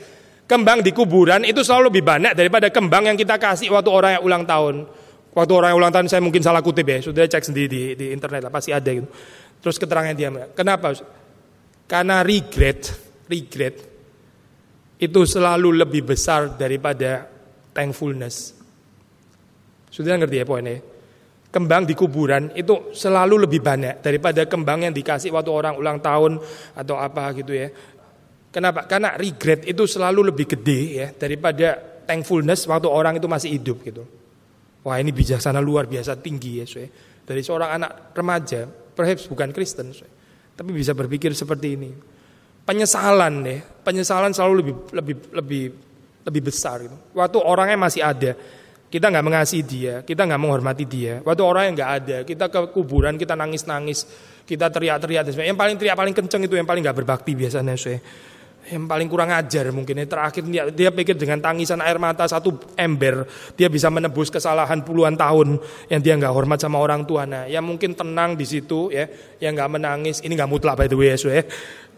[0.49, 4.23] Kembang di kuburan itu selalu lebih banyak daripada kembang yang kita kasih waktu orang yang
[4.25, 4.89] ulang tahun.
[5.31, 8.05] Waktu orang yang ulang tahun saya mungkin salah kutip ya, sudah cek sendiri di, di
[8.11, 9.07] internet lah pasti ada gitu.
[9.63, 10.91] Terus keterangan dia, kenapa?
[11.91, 12.87] Karena regret,
[13.27, 13.75] regret
[14.95, 17.27] itu selalu lebih besar daripada
[17.75, 18.55] thankfulness.
[19.91, 20.79] Sudah ngerti ya poinnya?
[21.51, 26.39] Kembang di kuburan itu selalu lebih banyak daripada kembang yang dikasih waktu orang ulang tahun
[26.79, 27.67] atau apa gitu ya.
[28.55, 28.87] Kenapa?
[28.87, 31.75] Karena regret itu selalu lebih gede ya daripada
[32.07, 34.07] thankfulness waktu orang itu masih hidup gitu.
[34.87, 36.65] Wah ini bijaksana luar biasa tinggi ya.
[36.65, 36.87] Soe.
[37.27, 38.63] Dari seorang anak remaja,
[38.95, 40.20] perhaps bukan Kristen, soe.
[40.61, 41.89] Tapi bisa berpikir seperti ini.
[42.61, 45.63] Penyesalan ya, penyesalan selalu lebih lebih lebih
[46.21, 46.93] lebih besar gitu.
[47.17, 48.37] Waktu orangnya masih ada,
[48.85, 51.17] kita nggak mengasihi dia, kita nggak menghormati dia.
[51.25, 54.05] Waktu orang yang nggak ada, kita ke kuburan, kita nangis-nangis,
[54.45, 55.33] kita teriak-teriak.
[55.33, 57.73] Yang paling teriak paling kenceng itu yang paling nggak berbakti biasanya.
[57.73, 57.97] Soe
[58.69, 59.97] yang paling kurang ajar mungkin.
[59.97, 63.25] Ya terakhir dia, dia pikir dengan tangisan air mata satu ember
[63.57, 65.57] dia bisa menebus kesalahan puluhan tahun
[65.89, 67.25] yang dia nggak hormat sama orang tua.
[67.25, 69.09] Nah yang mungkin tenang di situ ya.
[69.41, 70.17] Yang nggak menangis.
[70.21, 71.43] Ini nggak mutlak by the way ya ya.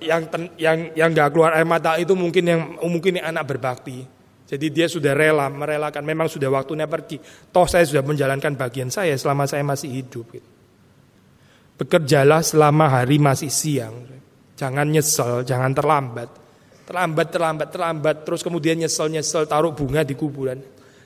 [0.03, 4.07] Yang ten, yang yang nggak keluar air mata itu mungkin yang mungkin yang anak berbakti.
[4.47, 6.05] Jadi dia sudah rela merelakan.
[6.05, 7.19] Memang sudah waktunya pergi.
[7.51, 10.49] Toh saya sudah menjalankan bagian saya selama saya masih hidup gitu.
[11.73, 14.07] bekerjalah selama hari masih siang.
[14.53, 16.42] Jangan nyesel jangan terlambat
[16.83, 20.59] Terlambat, terlambat, terlambat, terus kemudian nyesel-nyesel taruh bunga di kuburan.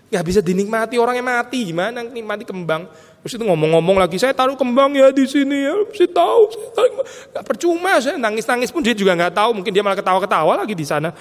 [0.08, 2.90] Gak bisa dinikmati orangnya mati, gimana nikmati kembang.
[3.22, 6.94] Terus itu ngomong-ngomong lagi, saya taruh kembang ya di sini ya, saya tahu, saya taruh
[7.36, 10.88] Gak percuma, saya nangis-nangis pun dia juga gak tahu, mungkin dia malah ketawa-ketawa lagi di
[10.88, 11.12] sana.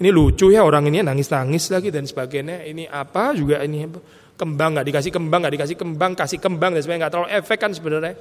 [0.00, 2.64] Ini lucu ya orang ini nangis-nangis lagi dan sebagainya.
[2.64, 3.84] Ini apa juga ini
[4.40, 7.70] kembang gak dikasih kembang, gak dikasih kembang, kasih kembang dan sebagainya gak terlalu efek kan
[7.76, 8.14] sebenarnya.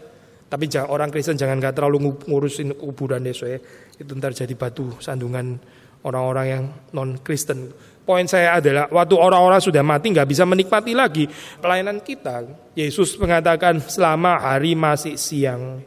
[0.49, 3.61] Tapi orang Kristen jangan gak terlalu ngurusin kuburan deh, soalnya
[4.01, 5.61] itu ntar jadi batu sandungan
[6.03, 6.63] orang-orang yang
[6.97, 7.69] non Kristen.
[8.01, 11.29] Poin saya adalah waktu orang-orang sudah mati nggak bisa menikmati lagi
[11.61, 12.41] pelayanan kita.
[12.73, 15.85] Yesus mengatakan selama hari masih siang,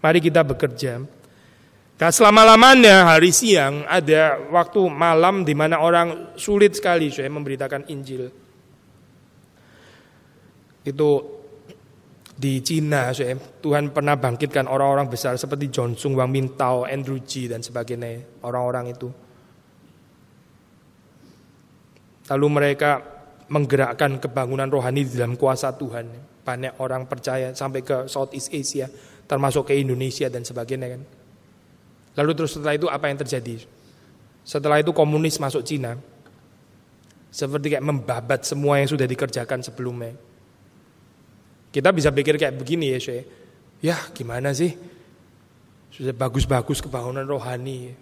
[0.00, 1.04] mari kita bekerja.
[1.98, 8.32] Dan selama-lamanya hari siang ada waktu malam di mana orang sulit sekali saya memberitakan Injil.
[10.88, 11.37] Itu
[12.38, 13.10] di Cina,
[13.58, 18.94] Tuhan pernah bangkitkan orang-orang besar seperti John Sung, Wang Mintao, Andrew G dan sebagainya, orang-orang
[18.94, 19.10] itu.
[22.30, 23.02] Lalu mereka
[23.50, 26.06] menggerakkan kebangunan rohani di dalam kuasa Tuhan.
[26.46, 28.86] Banyak orang percaya sampai ke Southeast Asia,
[29.26, 31.02] termasuk ke Indonesia dan sebagainya kan.
[32.22, 33.66] Lalu terus setelah itu apa yang terjadi?
[34.46, 35.98] Setelah itu komunis masuk Cina.
[37.34, 40.27] Seperti kayak membabat semua yang sudah dikerjakan sebelumnya.
[41.78, 43.24] Kita bisa pikir kayak begini ya, Syekh.
[43.78, 44.74] Ya, gimana sih?
[45.94, 47.94] Sudah bagus-bagus kebangunan rohani.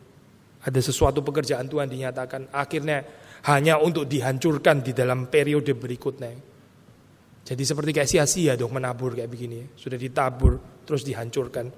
[0.64, 2.56] Ada sesuatu pekerjaan Tuhan dinyatakan.
[2.56, 3.04] Akhirnya
[3.52, 6.32] hanya untuk dihancurkan di dalam periode berikutnya.
[7.44, 9.68] Jadi seperti kayak sia-sia dong menabur kayak begini.
[9.76, 10.56] Sudah ditabur
[10.88, 11.68] terus dihancurkan.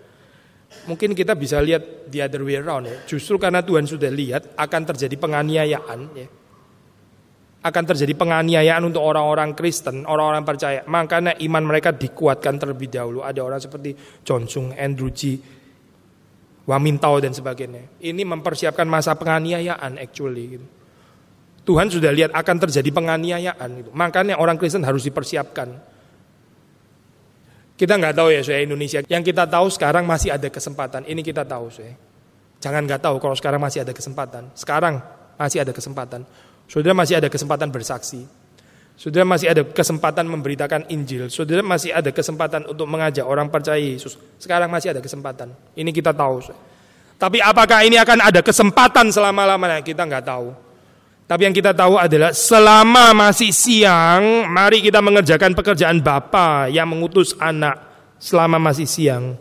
[0.86, 3.10] Mungkin kita bisa lihat the other way around ya.
[3.10, 6.28] Justru karena Tuhan sudah lihat akan terjadi penganiayaan ya.
[7.58, 10.86] Akan terjadi penganiayaan untuk orang-orang Kristen, orang-orang percaya.
[10.86, 13.26] Makanya iman mereka dikuatkan terlebih dahulu.
[13.26, 15.42] Ada orang seperti John Sung, Andrew G,
[16.68, 17.98] Wamintao dan sebagainya.
[17.98, 20.66] Ini mempersiapkan masa penganiayaan actually gitu.
[21.68, 23.68] Tuhan sudah lihat akan terjadi penganiayaan.
[23.76, 23.90] Gitu.
[23.92, 25.68] Makanya orang Kristen harus dipersiapkan.
[27.76, 29.04] Kita nggak tahu ya saya Indonesia.
[29.04, 31.04] Yang kita tahu sekarang masih ada kesempatan.
[31.04, 31.92] Ini kita tahu saya.
[32.58, 34.48] Jangan nggak tahu kalau sekarang masih ada kesempatan.
[34.56, 34.98] Sekarang
[35.36, 36.24] masih ada kesempatan.
[36.68, 38.28] Saudara masih ada kesempatan bersaksi.
[38.98, 41.32] Saudara masih ada kesempatan memberitakan Injil.
[41.32, 44.20] Saudara masih ada kesempatan untuk mengajak orang percaya Yesus.
[44.36, 45.54] Sekarang masih ada kesempatan.
[45.72, 46.52] Ini kita tahu.
[47.16, 49.80] Tapi apakah ini akan ada kesempatan selama-lamanya?
[49.80, 50.50] Kita nggak tahu.
[51.28, 57.36] Tapi yang kita tahu adalah selama masih siang, mari kita mengerjakan pekerjaan Bapa yang mengutus
[57.36, 57.76] anak
[58.16, 59.36] selama masih siang.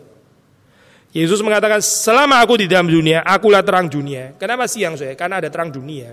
[1.16, 4.36] Yesus mengatakan, selama aku di dalam dunia, akulah terang dunia.
[4.36, 5.16] Kenapa siang saya?
[5.16, 6.12] Karena ada terang dunia.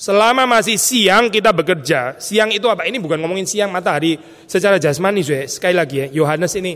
[0.00, 2.16] Selama masih siang kita bekerja.
[2.16, 2.88] Siang itu apa?
[2.88, 4.16] Ini bukan ngomongin siang matahari
[4.48, 5.44] secara jasmani saya.
[5.44, 6.72] Sekali lagi ya, Yohanes ini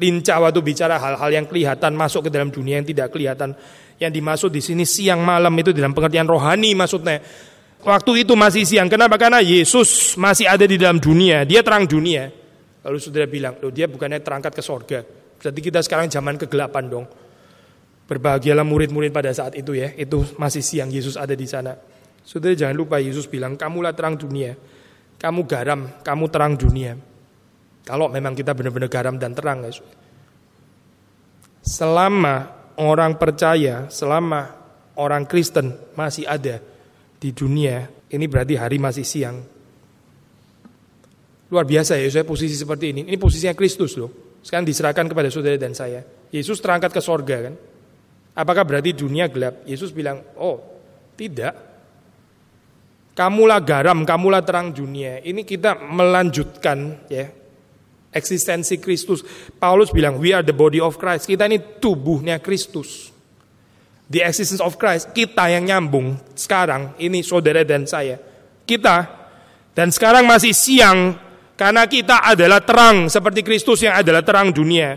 [0.00, 3.52] lincah waktu bicara hal-hal yang kelihatan masuk ke dalam dunia yang tidak kelihatan.
[4.00, 7.20] Yang dimaksud di sini siang malam itu dalam pengertian rohani maksudnya.
[7.84, 8.88] Waktu itu masih siang.
[8.88, 9.20] Kenapa?
[9.20, 11.44] Karena Yesus masih ada di dalam dunia.
[11.44, 12.32] Dia terang dunia.
[12.80, 15.04] Lalu saudara bilang, loh dia bukannya terangkat ke sorga.
[15.36, 17.04] Berarti kita sekarang zaman kegelapan dong.
[18.08, 19.92] Berbahagialah murid-murid pada saat itu ya.
[20.00, 21.97] Itu masih siang Yesus ada di sana.
[22.28, 24.52] Saudara jangan lupa Yesus bilang, kamulah terang dunia.
[25.16, 26.92] Kamu garam, kamu terang dunia.
[27.88, 29.72] Kalau memang kita benar-benar garam dan terang ya.
[31.64, 34.44] selama orang percaya, selama
[35.00, 36.60] orang Kristen masih ada
[37.16, 39.40] di dunia, ini berarti hari masih siang.
[41.48, 43.00] Luar biasa ya, saya posisi seperti ini.
[43.08, 44.12] Ini posisinya Kristus loh.
[44.44, 46.04] Sekarang diserahkan kepada saudara dan saya.
[46.28, 47.54] Yesus terangkat ke sorga kan.
[48.36, 49.64] Apakah berarti dunia gelap?
[49.64, 50.60] Yesus bilang, oh
[51.16, 51.67] tidak.
[53.18, 55.18] Kamulah garam, kamulah terang dunia.
[55.18, 57.26] Ini kita melanjutkan ya
[58.14, 59.26] eksistensi Kristus.
[59.58, 61.26] Paulus bilang, we are the body of Christ.
[61.26, 63.10] Kita ini tubuhnya Kristus.
[64.06, 68.22] The existence of Christ, kita yang nyambung sekarang, ini saudara dan saya.
[68.62, 69.04] Kita,
[69.74, 71.18] dan sekarang masih siang,
[71.58, 74.94] karena kita adalah terang, seperti Kristus yang adalah terang dunia.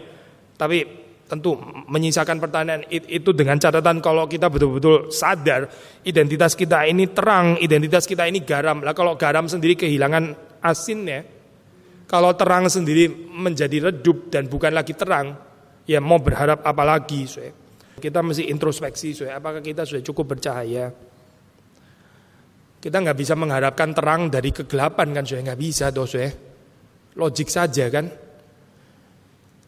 [0.56, 1.01] Tapi
[1.32, 1.56] tentu
[1.88, 5.72] menyisakan pertanyaan itu dengan catatan kalau kita betul-betul sadar
[6.04, 8.84] identitas kita ini terang, identitas kita ini garam.
[8.84, 11.24] Lah kalau garam sendiri kehilangan asinnya,
[12.04, 15.40] kalau terang sendiri menjadi redup dan bukan lagi terang,
[15.88, 17.24] ya mau berharap apa lagi?
[17.96, 20.92] Kita mesti introspeksi, apakah kita sudah cukup bercahaya?
[22.82, 26.04] Kita nggak bisa mengharapkan terang dari kegelapan kan, nggak bisa, doh,
[27.16, 28.31] logik saja kan.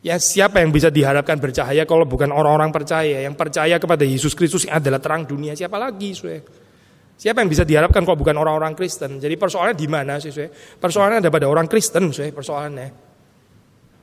[0.04, 4.68] Ya siapa yang bisa diharapkan bercahaya kalau bukan orang-orang percaya yang percaya kepada Yesus Kristus
[4.68, 6.44] yang adalah terang dunia siapa lagi sue?
[7.16, 9.16] Siapa yang bisa diharapkan kalau bukan orang-orang Kristen?
[9.24, 10.36] Jadi persoalannya di mana sih?
[10.76, 12.88] Persoalannya ada pada orang Kristen sue persoalannya.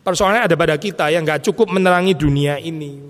[0.00, 3.04] Persoalannya ada pada kita yang nggak cukup menerangi dunia ini.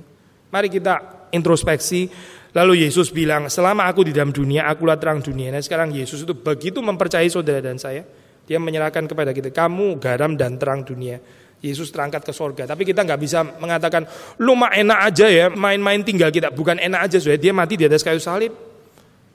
[0.51, 2.11] Mari kita introspeksi.
[2.51, 5.55] Lalu Yesus bilang, selama aku di dalam dunia, akulah terang dunia.
[5.55, 8.03] Nah sekarang Yesus itu begitu mempercayai saudara dan saya,
[8.43, 11.23] dia menyerahkan kepada kita, kamu garam dan terang dunia.
[11.61, 12.65] Yesus terangkat ke sorga.
[12.65, 14.09] Tapi kita nggak bisa mengatakan,
[14.41, 16.49] lu mah enak aja ya, main-main tinggal kita.
[16.49, 18.53] Bukan enak aja, sudah dia mati di atas kayu salib.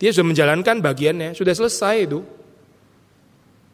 [0.02, 2.20] Dia sudah menjalankan bagiannya, sudah selesai itu.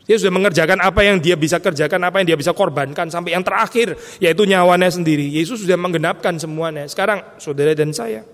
[0.03, 3.45] Dia sudah mengerjakan apa yang dia bisa kerjakan, apa yang dia bisa korbankan sampai yang
[3.47, 5.23] terakhir, yaitu nyawanya sendiri.
[5.31, 6.83] Yesus sudah menggenapkan semuanya.
[6.91, 8.27] Sekarang saudara dan saya,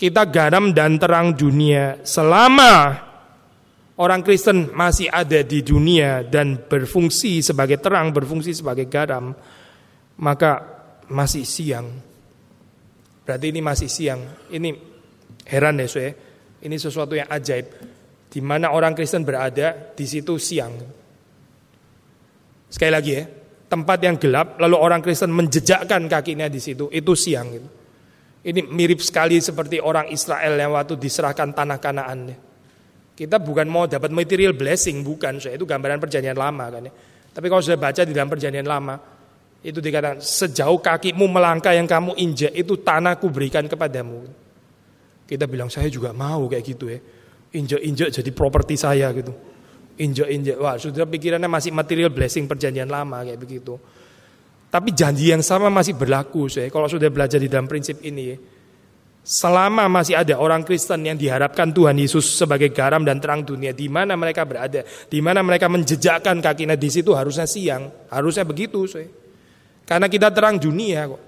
[0.00, 2.96] kita garam dan terang dunia selama
[4.00, 9.36] orang Kristen masih ada di dunia dan berfungsi sebagai terang, berfungsi sebagai garam,
[10.20, 10.62] maka
[11.12, 11.88] masih siang.
[13.22, 14.20] Berarti ini masih siang.
[14.48, 14.70] Ini
[15.46, 16.12] heran ya, saya.
[16.62, 17.66] Ini sesuatu yang ajaib.
[18.32, 20.72] Di mana orang Kristen berada, di situ siang.
[22.72, 23.28] Sekali lagi ya,
[23.68, 27.52] tempat yang gelap, lalu orang Kristen menjejakkan kakinya di situ, itu siang.
[28.42, 32.51] Ini mirip sekali seperti orang Israel yang waktu diserahkan tanah kanaan.
[33.22, 35.38] Kita bukan mau dapat material blessing, bukan.
[35.38, 36.92] So, itu gambaran perjanjian lama kan ya.
[37.30, 38.98] Tapi kalau sudah baca di dalam perjanjian lama,
[39.62, 44.26] itu dikatakan sejauh kakimu melangkah yang kamu injak itu tanahku berikan kepadamu.
[45.22, 46.98] Kita bilang saya juga mau kayak gitu ya.
[47.54, 49.30] Injak-injak jadi properti saya gitu.
[50.02, 53.78] Injak-injak, wah sudah pikirannya masih material blessing perjanjian lama kayak begitu.
[54.66, 56.66] Tapi janji yang sama masih berlaku saya.
[56.74, 58.36] Kalau sudah belajar di dalam prinsip ini ya.
[59.22, 63.86] Selama masih ada orang Kristen yang diharapkan Tuhan Yesus sebagai garam dan terang dunia, di
[63.86, 69.06] mana mereka berada, di mana mereka menjejakkan kakinya di situ harusnya siang, harusnya begitu, saya.
[69.86, 71.22] Karena kita terang dunia kok.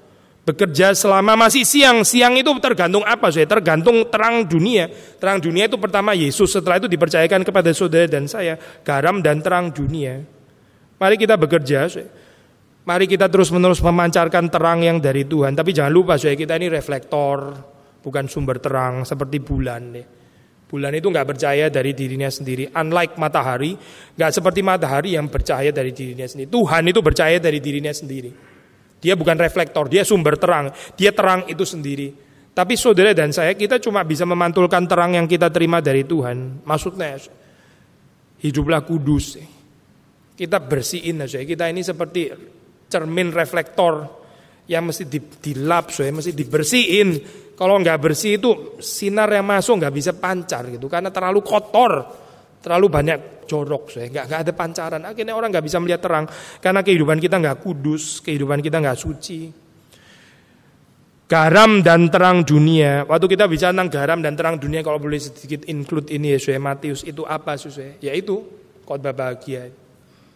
[0.45, 3.47] Bekerja selama masih siang, siang itu tergantung apa, saya?
[3.47, 4.90] Tergantung terang dunia.
[5.22, 9.70] Terang dunia itu pertama Yesus, setelah itu dipercayakan kepada saudara dan saya, garam dan terang
[9.70, 10.20] dunia.
[10.99, 12.11] Mari kita bekerja, saya.
[12.84, 15.57] Mari kita terus-menerus memancarkan terang yang dari Tuhan.
[15.57, 17.57] Tapi jangan lupa, saya kita ini reflektor,
[18.05, 19.96] bukan sumber terang seperti bulan.
[20.68, 22.68] Bulan itu nggak percaya dari dirinya sendiri.
[22.68, 23.72] Unlike matahari,
[24.12, 26.52] nggak seperti matahari yang percaya dari dirinya sendiri.
[26.52, 28.28] Tuhan itu percaya dari dirinya sendiri.
[29.00, 30.68] Dia bukan reflektor, dia sumber terang.
[30.96, 32.12] Dia terang itu sendiri.
[32.55, 36.62] Tapi saudara dan saya, kita cuma bisa memantulkan terang yang kita terima dari Tuhan.
[36.62, 37.18] Maksudnya,
[38.40, 39.36] hiduplah kudus.
[40.34, 41.42] Kita bersihin aja.
[41.42, 42.30] Kita ini seperti
[42.86, 44.07] cermin reflektor
[44.70, 45.05] yang mesti
[45.42, 47.09] dilap, so, mesti dibersihin
[47.55, 51.92] kalau nggak bersih itu sinar yang masuk nggak bisa pancar gitu karena terlalu kotor,
[52.59, 55.02] terlalu banyak jorok, saya nggak nggak ada pancaran.
[55.07, 56.26] Akhirnya orang nggak bisa melihat terang
[56.59, 59.40] karena kehidupan kita nggak kudus, kehidupan kita nggak suci.
[61.24, 63.09] Garam dan terang dunia.
[63.09, 67.00] Waktu kita bicara tentang garam dan terang dunia, kalau boleh sedikit include ini ya, Matius
[67.00, 67.96] itu apa susah?
[68.05, 68.44] Yaitu
[68.84, 69.72] khotbah bahagia.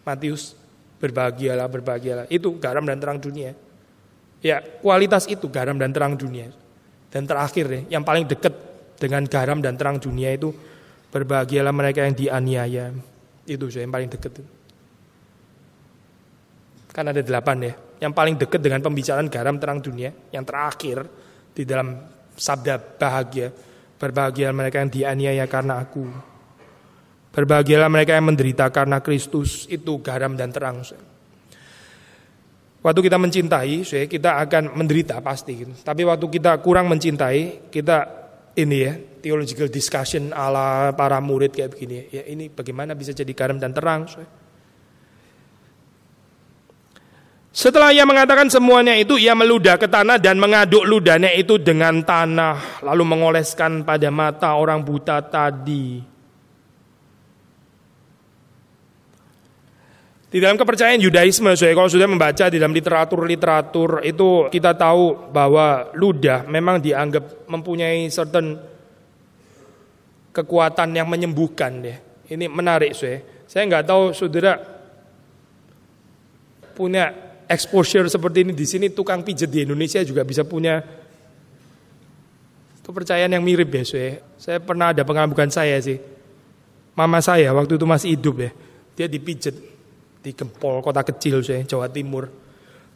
[0.08, 0.56] Matius
[0.96, 2.24] berbahagialah, berbahagialah.
[2.32, 3.52] Itu garam dan terang dunia.
[4.40, 6.48] Ya, kualitas itu garam dan terang dunia.
[7.08, 8.52] Dan terakhir ya, yang paling dekat
[9.00, 10.52] dengan garam dan terang dunia itu
[11.08, 12.92] berbahagialah mereka yang dianiaya.
[13.48, 14.32] Itu saya yang paling dekat.
[16.92, 17.74] Kan ada delapan ya.
[17.98, 20.12] Yang paling dekat dengan pembicaraan garam terang dunia.
[20.28, 20.96] Yang terakhir
[21.56, 21.96] di dalam
[22.36, 23.48] sabda bahagia.
[23.98, 26.04] Berbahagialah mereka yang dianiaya karena aku.
[27.32, 29.64] Berbahagialah mereka yang menderita karena Kristus.
[29.72, 30.84] Itu garam dan terang.
[32.78, 35.52] Waktu kita mencintai, kita akan menderita pasti.
[35.66, 35.72] Gitu.
[35.82, 37.96] Tapi waktu kita kurang mencintai, kita
[38.58, 42.06] ini ya theological discussion ala para murid kayak begini.
[42.10, 44.06] Ya ini bagaimana bisa jadi garam dan terang.
[47.50, 52.86] Setelah ia mengatakan semuanya itu, ia meludah ke tanah dan mengaduk ludahnya itu dengan tanah,
[52.86, 56.17] lalu mengoleskan pada mata orang buta tadi.
[60.28, 65.88] Di dalam kepercayaan Yudaisme, saya kalau sudah membaca di dalam literatur-literatur itu kita tahu bahwa
[65.96, 68.60] ludah memang dianggap mempunyai certain
[70.36, 71.96] kekuatan yang menyembuhkan deh.
[72.28, 73.24] Ini menarik saya.
[73.48, 74.60] Saya nggak tahu saudara
[76.76, 77.08] punya
[77.48, 80.84] exposure seperti ini di sini tukang pijat di Indonesia juga bisa punya
[82.84, 84.20] kepercayaan yang mirip ya saya.
[84.36, 85.96] Saya pernah ada pengalaman bukan saya sih.
[86.92, 88.50] Mama saya waktu itu masih hidup ya.
[88.92, 89.77] Dia dipijat
[90.18, 92.26] di Gempol, kota kecil saya, Jawa Timur.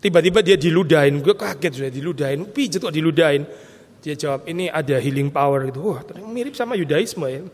[0.02, 3.46] Tiba-tiba dia diludahin, gue kaget saya diludahin, pijat kok diludahin.
[4.02, 5.94] Dia jawab, ini ada healing power gitu.
[5.94, 7.46] Wah, mirip sama Yudaisme ya.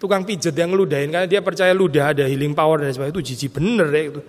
[0.00, 3.20] Tukang pijat yang ngeludahin, karena dia percaya ludah ada healing power dan sebagainya.
[3.20, 4.02] Itu jijik bener ya.
[4.08, 4.20] Itu.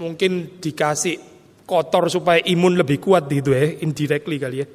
[0.00, 1.20] Mungkin dikasih
[1.68, 4.66] kotor supaya imun lebih kuat gitu ya, indirectly kali ya.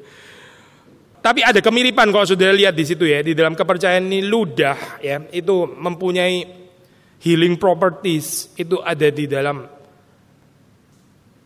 [1.23, 5.17] Tapi ada kemiripan kalau sudah lihat di situ ya, di dalam kepercayaan ini ludah ya,
[5.33, 6.62] itu mempunyai
[7.23, 9.63] healing properties itu ada di dalam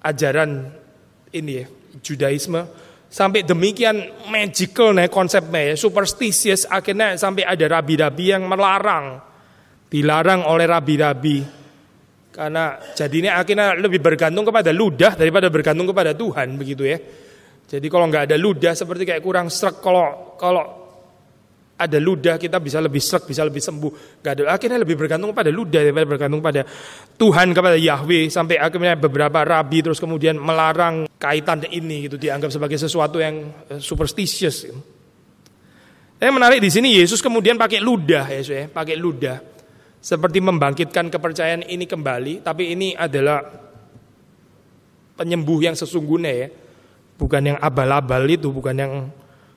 [0.01, 0.51] ajaran
[1.31, 1.65] ini ya,
[2.01, 2.61] Judaisme.
[3.07, 6.67] Sampai demikian magical nih konsepnya ya, superstitious.
[6.67, 9.21] Akhirnya sampai ada rabi-rabi yang melarang
[9.87, 11.39] dilarang oleh rabi-rabi.
[12.33, 16.99] Karena jadinya akhirnya lebih bergantung kepada ludah daripada bergantung kepada Tuhan begitu ya.
[17.67, 20.86] Jadi kalau nggak ada ludah seperti kayak kurang serak kalau kalau
[21.77, 24.21] ada ludah kita bisa lebih serak, bisa lebih sembuh.
[24.25, 24.57] Gak ada.
[24.57, 26.65] Akhirnya lebih bergantung pada ludah daripada bergantung pada
[27.15, 32.81] Tuhan kepada Yahweh sampai akhirnya beberapa rabi terus kemudian melarang kaitan ini gitu dianggap sebagai
[32.81, 34.65] sesuatu yang eh, superstitious.
[36.17, 39.37] Yang menarik di sini Yesus kemudian pakai ludah ya, ya, pakai ludah
[40.01, 43.43] seperti membangkitkan kepercayaan ini kembali, tapi ini adalah
[45.13, 46.47] penyembuh yang sesungguhnya ya,
[47.17, 48.93] bukan yang abal-abal itu, bukan yang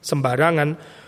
[0.00, 0.99] sembarangan.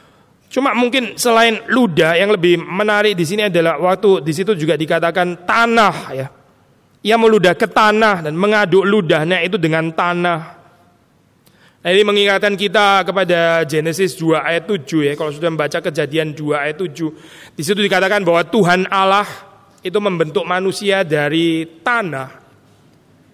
[0.53, 5.49] Cuma mungkin selain ludah yang lebih menarik di sini adalah waktu di situ juga dikatakan
[5.49, 6.29] tanah ya.
[7.03, 10.41] Ia meludah ke tanah dan mengaduk ludahnya itu dengan tanah.
[11.83, 15.13] Nah, ini mengingatkan kita kepada Genesis 2 ayat 7 ya.
[15.19, 17.57] Kalau sudah membaca kejadian 2 ayat 7.
[17.59, 19.27] Di situ dikatakan bahwa Tuhan Allah
[19.83, 22.29] itu membentuk manusia dari tanah.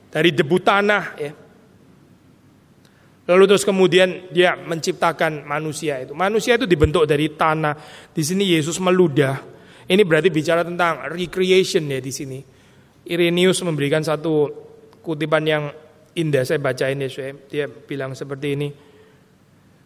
[0.09, 1.33] Dari debu tanah ya.
[3.29, 6.17] Lalu terus kemudian dia menciptakan manusia itu.
[6.17, 7.77] Manusia itu dibentuk dari tanah.
[8.09, 9.37] Di sini Yesus meludah.
[9.85, 12.41] Ini berarti bicara tentang recreation ya di sini.
[13.05, 14.49] Irenaeus memberikan satu
[15.05, 15.69] kutipan yang
[16.17, 17.37] indah saya baca ini saya.
[17.53, 18.69] Dia bilang seperti ini.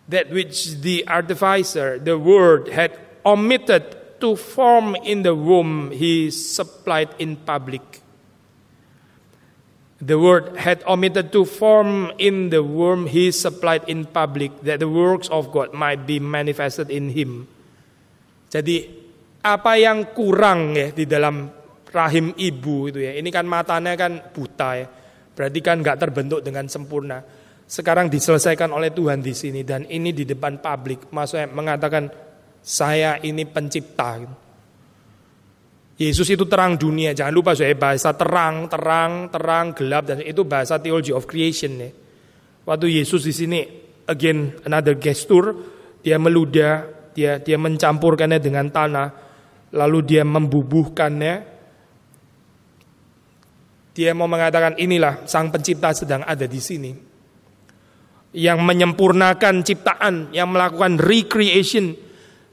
[0.06, 2.94] That which the artificer, the word had
[3.26, 8.01] omitted to form in the womb, he supplied in public.
[10.02, 14.90] The word had omitted to form in the womb he supplied in public that the
[14.90, 17.46] works of God might be manifested in him.
[18.50, 18.82] Jadi
[19.46, 21.46] apa yang kurang ya di dalam
[21.86, 23.14] rahim ibu itu ya.
[23.14, 24.86] Ini kan matanya kan buta ya.
[25.38, 27.22] Berarti kan nggak terbentuk dengan sempurna.
[27.62, 31.14] Sekarang diselesaikan oleh Tuhan di sini dan ini di depan publik.
[31.14, 32.10] Maksudnya mengatakan
[32.58, 34.18] saya ini pencipta.
[34.18, 34.36] Gitu.
[36.02, 37.14] Yesus itu terang dunia.
[37.14, 41.90] Jangan lupa saya bahasa terang, terang, terang, gelap dan itu bahasa theology of creation ya.
[42.66, 43.60] Waktu Yesus di sini
[44.10, 45.54] again another gesture,
[46.02, 49.08] dia meludah, dia dia mencampurkannya dengan tanah,
[49.78, 51.50] lalu dia membubuhkannya.
[53.92, 56.92] Dia mau mengatakan inilah sang pencipta sedang ada di sini.
[58.32, 61.92] Yang menyempurnakan ciptaan, yang melakukan recreation,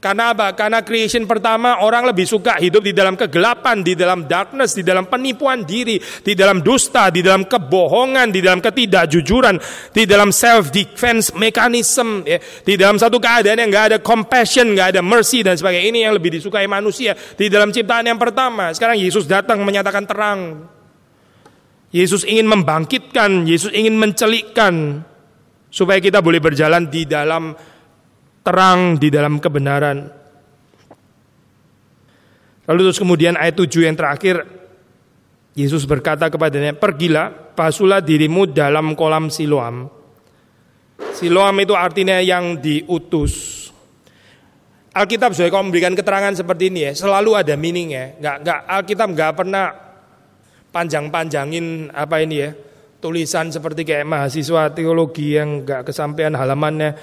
[0.00, 0.56] karena apa?
[0.56, 5.04] Karena creation pertama orang lebih suka hidup di dalam kegelapan, di dalam darkness, di dalam
[5.04, 9.60] penipuan diri, di dalam dusta, di dalam kebohongan, di dalam ketidakjujuran,
[9.92, 12.40] di dalam self defense mechanism, ya.
[12.40, 15.92] di dalam satu keadaan yang nggak ada compassion, nggak ada mercy dan sebagainya.
[15.92, 18.72] Ini yang lebih disukai manusia di dalam ciptaan yang pertama.
[18.72, 20.64] Sekarang Yesus datang menyatakan terang.
[21.92, 25.04] Yesus ingin membangkitkan, Yesus ingin mencelikkan
[25.68, 27.52] supaya kita boleh berjalan di dalam
[28.40, 30.08] terang di dalam kebenaran.
[32.70, 34.46] Lalu terus kemudian ayat 7 yang terakhir
[35.58, 39.90] Yesus berkata kepadanya, "Pergilah, basuhlah dirimu dalam kolam Siloam."
[41.10, 43.58] Siloam itu artinya yang diutus.
[44.90, 48.04] Alkitab saya kalau memberikan keterangan seperti ini ya, selalu ada meaning ya.
[48.18, 49.66] Enggak enggak Alkitab enggak pernah
[50.70, 52.50] panjang-panjangin apa ini ya,
[53.02, 56.94] tulisan seperti kayak mahasiswa teologi yang nggak kesampaian halamannya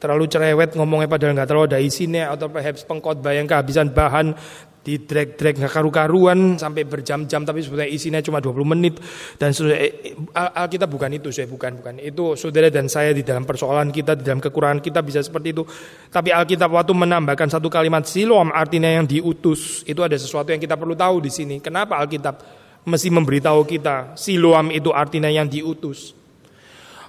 [0.00, 4.32] terlalu cerewet ngomongnya padahal nggak terlalu ada isinya atau perhaps pengkhotbah yang kehabisan bahan
[4.80, 8.96] di drag drag nggak karu-karuan sampai berjam-jam tapi sebetulnya isinya cuma 20 menit.
[9.36, 12.00] Dan sudah eh, Alkitab bukan itu saya bukan bukan.
[12.00, 15.62] Itu saudara dan saya di dalam persoalan kita di dalam kekurangan kita bisa seperti itu.
[16.08, 19.84] Tapi Alkitab waktu menambahkan satu kalimat silom artinya yang diutus.
[19.84, 21.60] Itu ada sesuatu yang kita perlu tahu di sini.
[21.60, 22.40] Kenapa Alkitab
[22.88, 26.19] mesti memberitahu kita siloam itu artinya yang diutus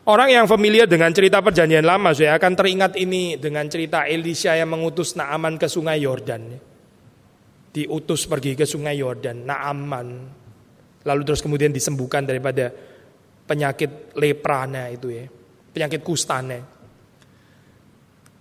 [0.01, 4.73] Orang yang familiar dengan cerita perjanjian lama saya akan teringat ini dengan cerita Elisha yang
[4.73, 6.57] mengutus Naaman ke sungai Yordan.
[7.69, 10.07] Diutus pergi ke sungai Yordan, Naaman.
[11.05, 12.73] Lalu terus kemudian disembuhkan daripada
[13.45, 15.29] penyakit leprana itu ya.
[15.69, 16.59] Penyakit kustane.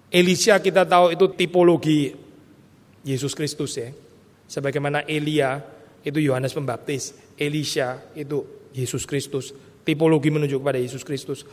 [0.08, 2.08] Elisha kita tahu itu tipologi
[3.04, 3.92] Yesus Kristus ya.
[4.48, 5.60] Sebagaimana Elia
[6.00, 9.52] itu Yohanes Pembaptis, Elisha itu Yesus Kristus
[9.84, 11.44] tipologi menunjuk pada Yesus Kristus.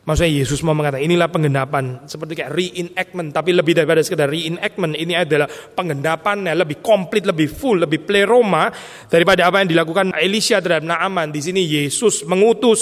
[0.00, 5.12] Maksudnya Yesus mau mengatakan inilah penggenapan seperti kayak reenactment tapi lebih daripada sekedar reenactment ini
[5.12, 8.72] adalah penggenapannya lebih komplit, lebih full, lebih pleroma
[9.12, 11.28] daripada apa yang dilakukan Elisha terhadap Naaman.
[11.28, 12.80] Di sini Yesus mengutus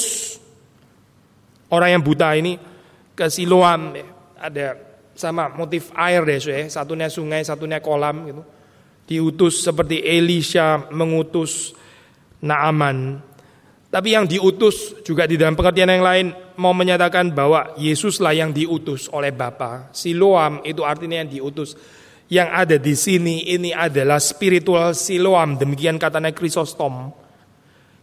[1.74, 2.55] orang yang buta ini
[3.18, 3.99] ke Siloam
[4.39, 4.78] ada
[5.18, 6.70] sama motif air deh, ya.
[6.70, 8.43] satunya sungai, satunya kolam gitu.
[9.11, 11.74] Diutus seperti Elisha mengutus
[12.47, 13.18] Naaman
[13.89, 16.26] tapi yang diutus juga di dalam pengertian yang lain
[16.61, 19.89] mau menyatakan bahwa Yesuslah yang diutus oleh Bapa.
[19.97, 21.72] Siloam itu artinya yang diutus.
[22.28, 25.57] Yang ada di sini ini adalah spiritual Siloam.
[25.57, 27.16] Demikian katanya Krisostom.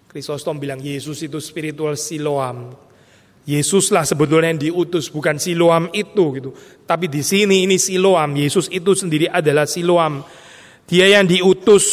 [0.10, 2.74] Krisostom bilang Yesus itu spiritual Siloam.
[3.46, 6.50] Yesuslah sebetulnya yang diutus, bukan Siloam itu gitu.
[6.90, 8.34] Tapi di sini ini Siloam.
[8.34, 10.26] Yesus itu sendiri adalah Siloam.
[10.90, 11.86] Dia yang diutus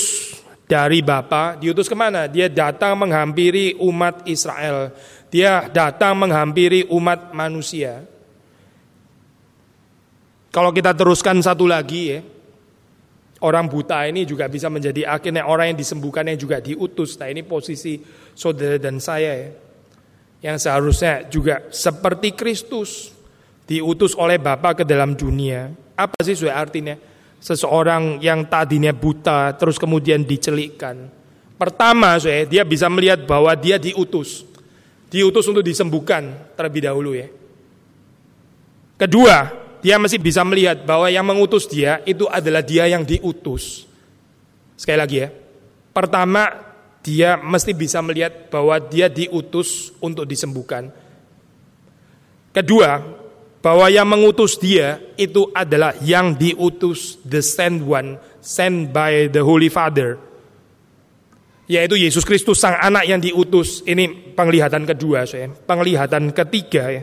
[0.73, 2.25] dari Bapa diutus ke mana?
[2.25, 4.89] Dia datang menghampiri umat Israel.
[5.29, 8.09] Dia datang menghampiri umat manusia.
[10.49, 12.21] Kalau kita teruskan satu lagi ya,
[13.45, 17.21] orang buta ini juga bisa menjadi akhirnya orang yang disembuhkan yang juga diutus.
[17.21, 18.01] Nah ini posisi
[18.33, 19.51] saudara dan saya ya,
[20.41, 23.13] yang seharusnya juga seperti Kristus
[23.69, 25.69] diutus oleh Bapa ke dalam dunia.
[25.97, 26.97] Apa sih sudah artinya?
[27.43, 31.11] Seseorang yang tadinya buta terus kemudian dicelikkan.
[31.59, 34.47] Pertama, saya dia bisa melihat bahwa dia diutus.
[35.11, 37.29] Diutus untuk disembuhkan terlebih dahulu ya.
[38.97, 39.51] Kedua,
[39.83, 43.85] dia masih bisa melihat bahwa yang mengutus dia itu adalah dia yang diutus.
[44.79, 45.29] Sekali lagi ya.
[45.93, 46.49] Pertama,
[47.03, 50.89] dia mesti bisa melihat bahwa dia diutus untuk disembuhkan.
[52.55, 53.22] Kedua,
[53.63, 59.71] bahwa yang mengutus dia itu adalah yang diutus the sent one sent by the Holy
[59.71, 60.19] Father.
[61.71, 63.87] Yaitu Yesus Kristus sang anak yang diutus.
[63.87, 65.49] Ini penglihatan kedua saya.
[65.49, 67.03] Penglihatan ketiga ya.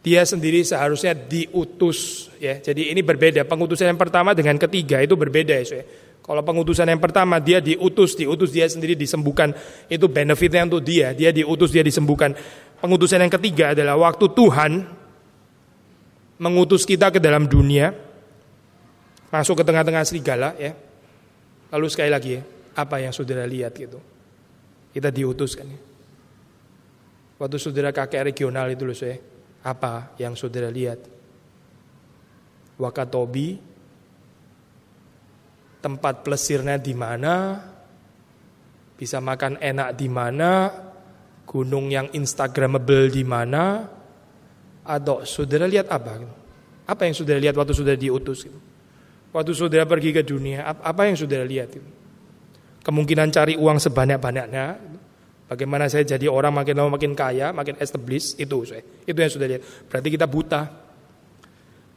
[0.00, 2.56] Dia sendiri seharusnya diutus ya.
[2.58, 3.44] Jadi ini berbeda.
[3.44, 5.84] Pengutusan yang pertama dengan ketiga itu berbeda ya saya.
[6.24, 9.52] Kalau pengutusan yang pertama dia diutus diutus dia sendiri disembuhkan.
[9.86, 11.12] Itu benefitnya untuk dia.
[11.12, 12.34] Dia diutus dia disembuhkan.
[12.80, 14.72] Pengutusan yang ketiga adalah waktu Tuhan
[16.36, 17.92] mengutus kita ke dalam dunia,
[19.32, 20.72] masuk ke tengah-tengah serigala ya.
[21.72, 22.42] Lalu sekali lagi ya,
[22.78, 23.98] apa yang saudara lihat gitu.
[24.92, 25.80] Kita diutus kan ya.
[27.36, 29.20] Waktu saudara kakek regional itu loh saya,
[29.60, 31.04] apa yang saudara lihat?
[32.80, 33.60] Wakatobi,
[35.84, 37.60] tempat plesirnya di mana,
[38.96, 40.72] bisa makan enak di mana,
[41.44, 43.84] gunung yang instagramable di mana,
[44.86, 46.22] atau saudara lihat apa?
[46.86, 48.46] Apa yang saudara lihat waktu saudara diutus?
[49.34, 51.74] Waktu saudara pergi ke dunia, apa yang saudara lihat?
[52.86, 54.66] Kemungkinan cari uang sebanyak-banyaknya.
[55.46, 58.82] Bagaimana saya jadi orang makin lama makin kaya, makin established, itu saya.
[59.06, 59.62] Itu yang sudah lihat.
[59.90, 60.62] Berarti kita buta.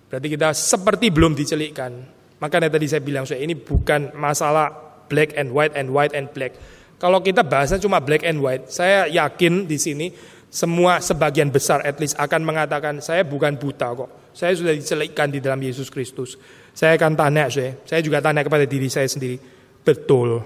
[0.09, 1.93] Berarti kita seperti belum dicelikkan.
[2.41, 4.69] Makanya tadi saya bilang, saya ini bukan masalah
[5.09, 6.57] black and white and white and black.
[6.99, 10.11] Kalau kita bahasnya cuma black and white, saya yakin di sini
[10.49, 14.09] semua sebagian besar at least akan mengatakan saya bukan buta kok.
[14.33, 16.37] Saya sudah dicelikkan di dalam Yesus Kristus.
[16.73, 19.37] Saya akan tanya saya, saya juga tanya kepada diri saya sendiri,
[19.85, 20.41] betul.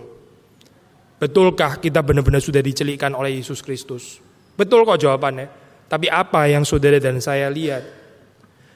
[1.20, 4.20] Betulkah kita benar-benar sudah dicelikkan oleh Yesus Kristus?
[4.60, 5.48] Betul kok jawabannya.
[5.88, 7.86] Tapi apa yang saudara dan saya lihat?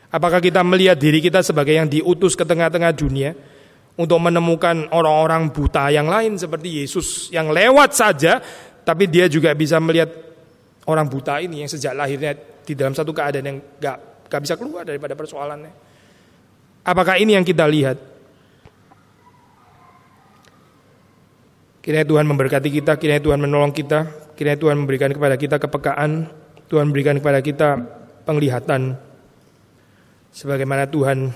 [0.07, 3.35] Apakah kita melihat diri kita sebagai yang diutus ke tengah-tengah dunia
[3.99, 8.39] untuk menemukan orang-orang buta yang lain seperti Yesus yang lewat saja,
[8.85, 10.26] tapi dia juga bisa melihat
[10.87, 12.33] orang buta ini yang sejak lahirnya
[12.63, 15.71] di dalam satu keadaan yang gak, gak bisa keluar daripada persoalannya.
[16.87, 17.99] Apakah ini yang kita lihat?
[21.83, 26.27] Kiranya Tuhan memberkati kita, kiranya Tuhan menolong kita, kiranya Tuhan memberikan kepada kita kepekaan,
[26.67, 27.79] Tuhan memberikan kepada kita
[28.27, 28.99] penglihatan
[30.35, 31.31] sebagaimana Tuhan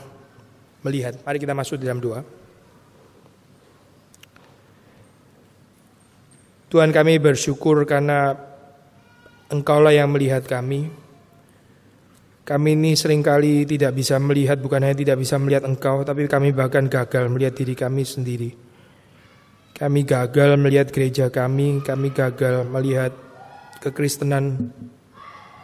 [0.84, 1.24] melihat.
[1.24, 2.20] Mari kita masuk dalam doa.
[6.72, 8.51] Tuhan kami bersyukur karena
[9.52, 10.88] Engkaulah yang melihat kami.
[12.41, 16.56] Kami ini sering kali tidak bisa melihat, bukan hanya tidak bisa melihat Engkau, tapi kami
[16.56, 18.49] bahkan gagal melihat diri kami sendiri.
[19.76, 23.14] Kami gagal melihat gereja kami, kami gagal melihat
[23.84, 24.72] kekristenan.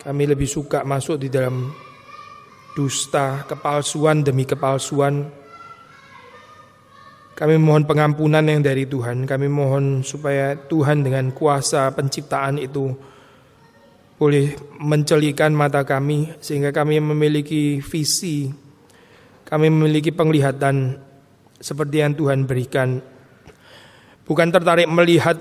[0.04, 1.72] Kami lebih suka masuk di dalam
[2.76, 5.28] dusta, kepalsuan demi kepalsuan,
[7.38, 9.30] kami mohon pengampunan yang dari Tuhan.
[9.30, 12.90] Kami mohon supaya Tuhan dengan kuasa penciptaan itu
[14.18, 18.49] boleh mencelikan mata kami sehingga kami memiliki visi,
[19.45, 20.97] kami memiliki penglihatan
[21.61, 22.97] seperti yang Tuhan berikan.
[24.26, 25.38] Bukan tertarik melihat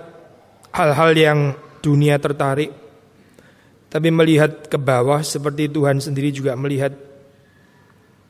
[0.76, 1.38] hal-hal yang
[1.80, 2.70] dunia tertarik,
[3.88, 6.92] tapi melihat ke bawah seperti Tuhan sendiri juga melihat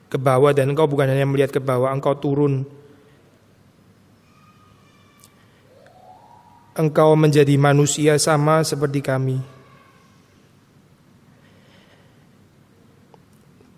[0.06, 2.62] ke bawah dan engkau bukan hanya melihat ke bawah, engkau turun
[6.76, 9.55] engkau menjadi manusia sama seperti kami.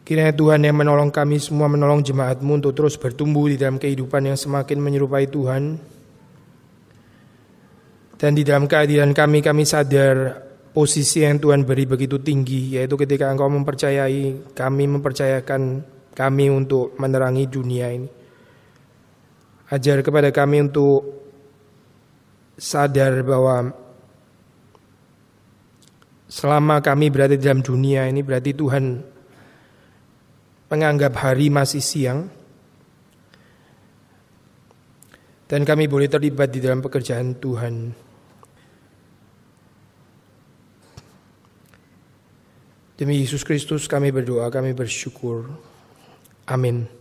[0.09, 4.41] Kiranya Tuhan yang menolong kami semua menolong jemaatmu untuk terus bertumbuh di dalam kehidupan yang
[4.41, 5.77] semakin menyerupai Tuhan.
[8.17, 10.33] Dan di dalam keadilan kami, kami sadar
[10.73, 15.85] posisi yang Tuhan beri begitu tinggi, yaitu ketika Engkau mempercayai kami, mempercayakan
[16.17, 18.09] kami untuk menerangi dunia ini.
[19.69, 21.05] Ajar kepada kami untuk
[22.57, 23.77] sadar bahwa
[26.33, 29.18] selama kami berada di dalam dunia ini berarti Tuhan
[30.69, 32.29] menganggap hari masih siang
[35.49, 37.75] dan kami boleh terlibat di dalam pekerjaan Tuhan.
[42.99, 45.49] Demi Yesus Kristus kami berdoa, kami bersyukur.
[46.51, 46.98] Amin.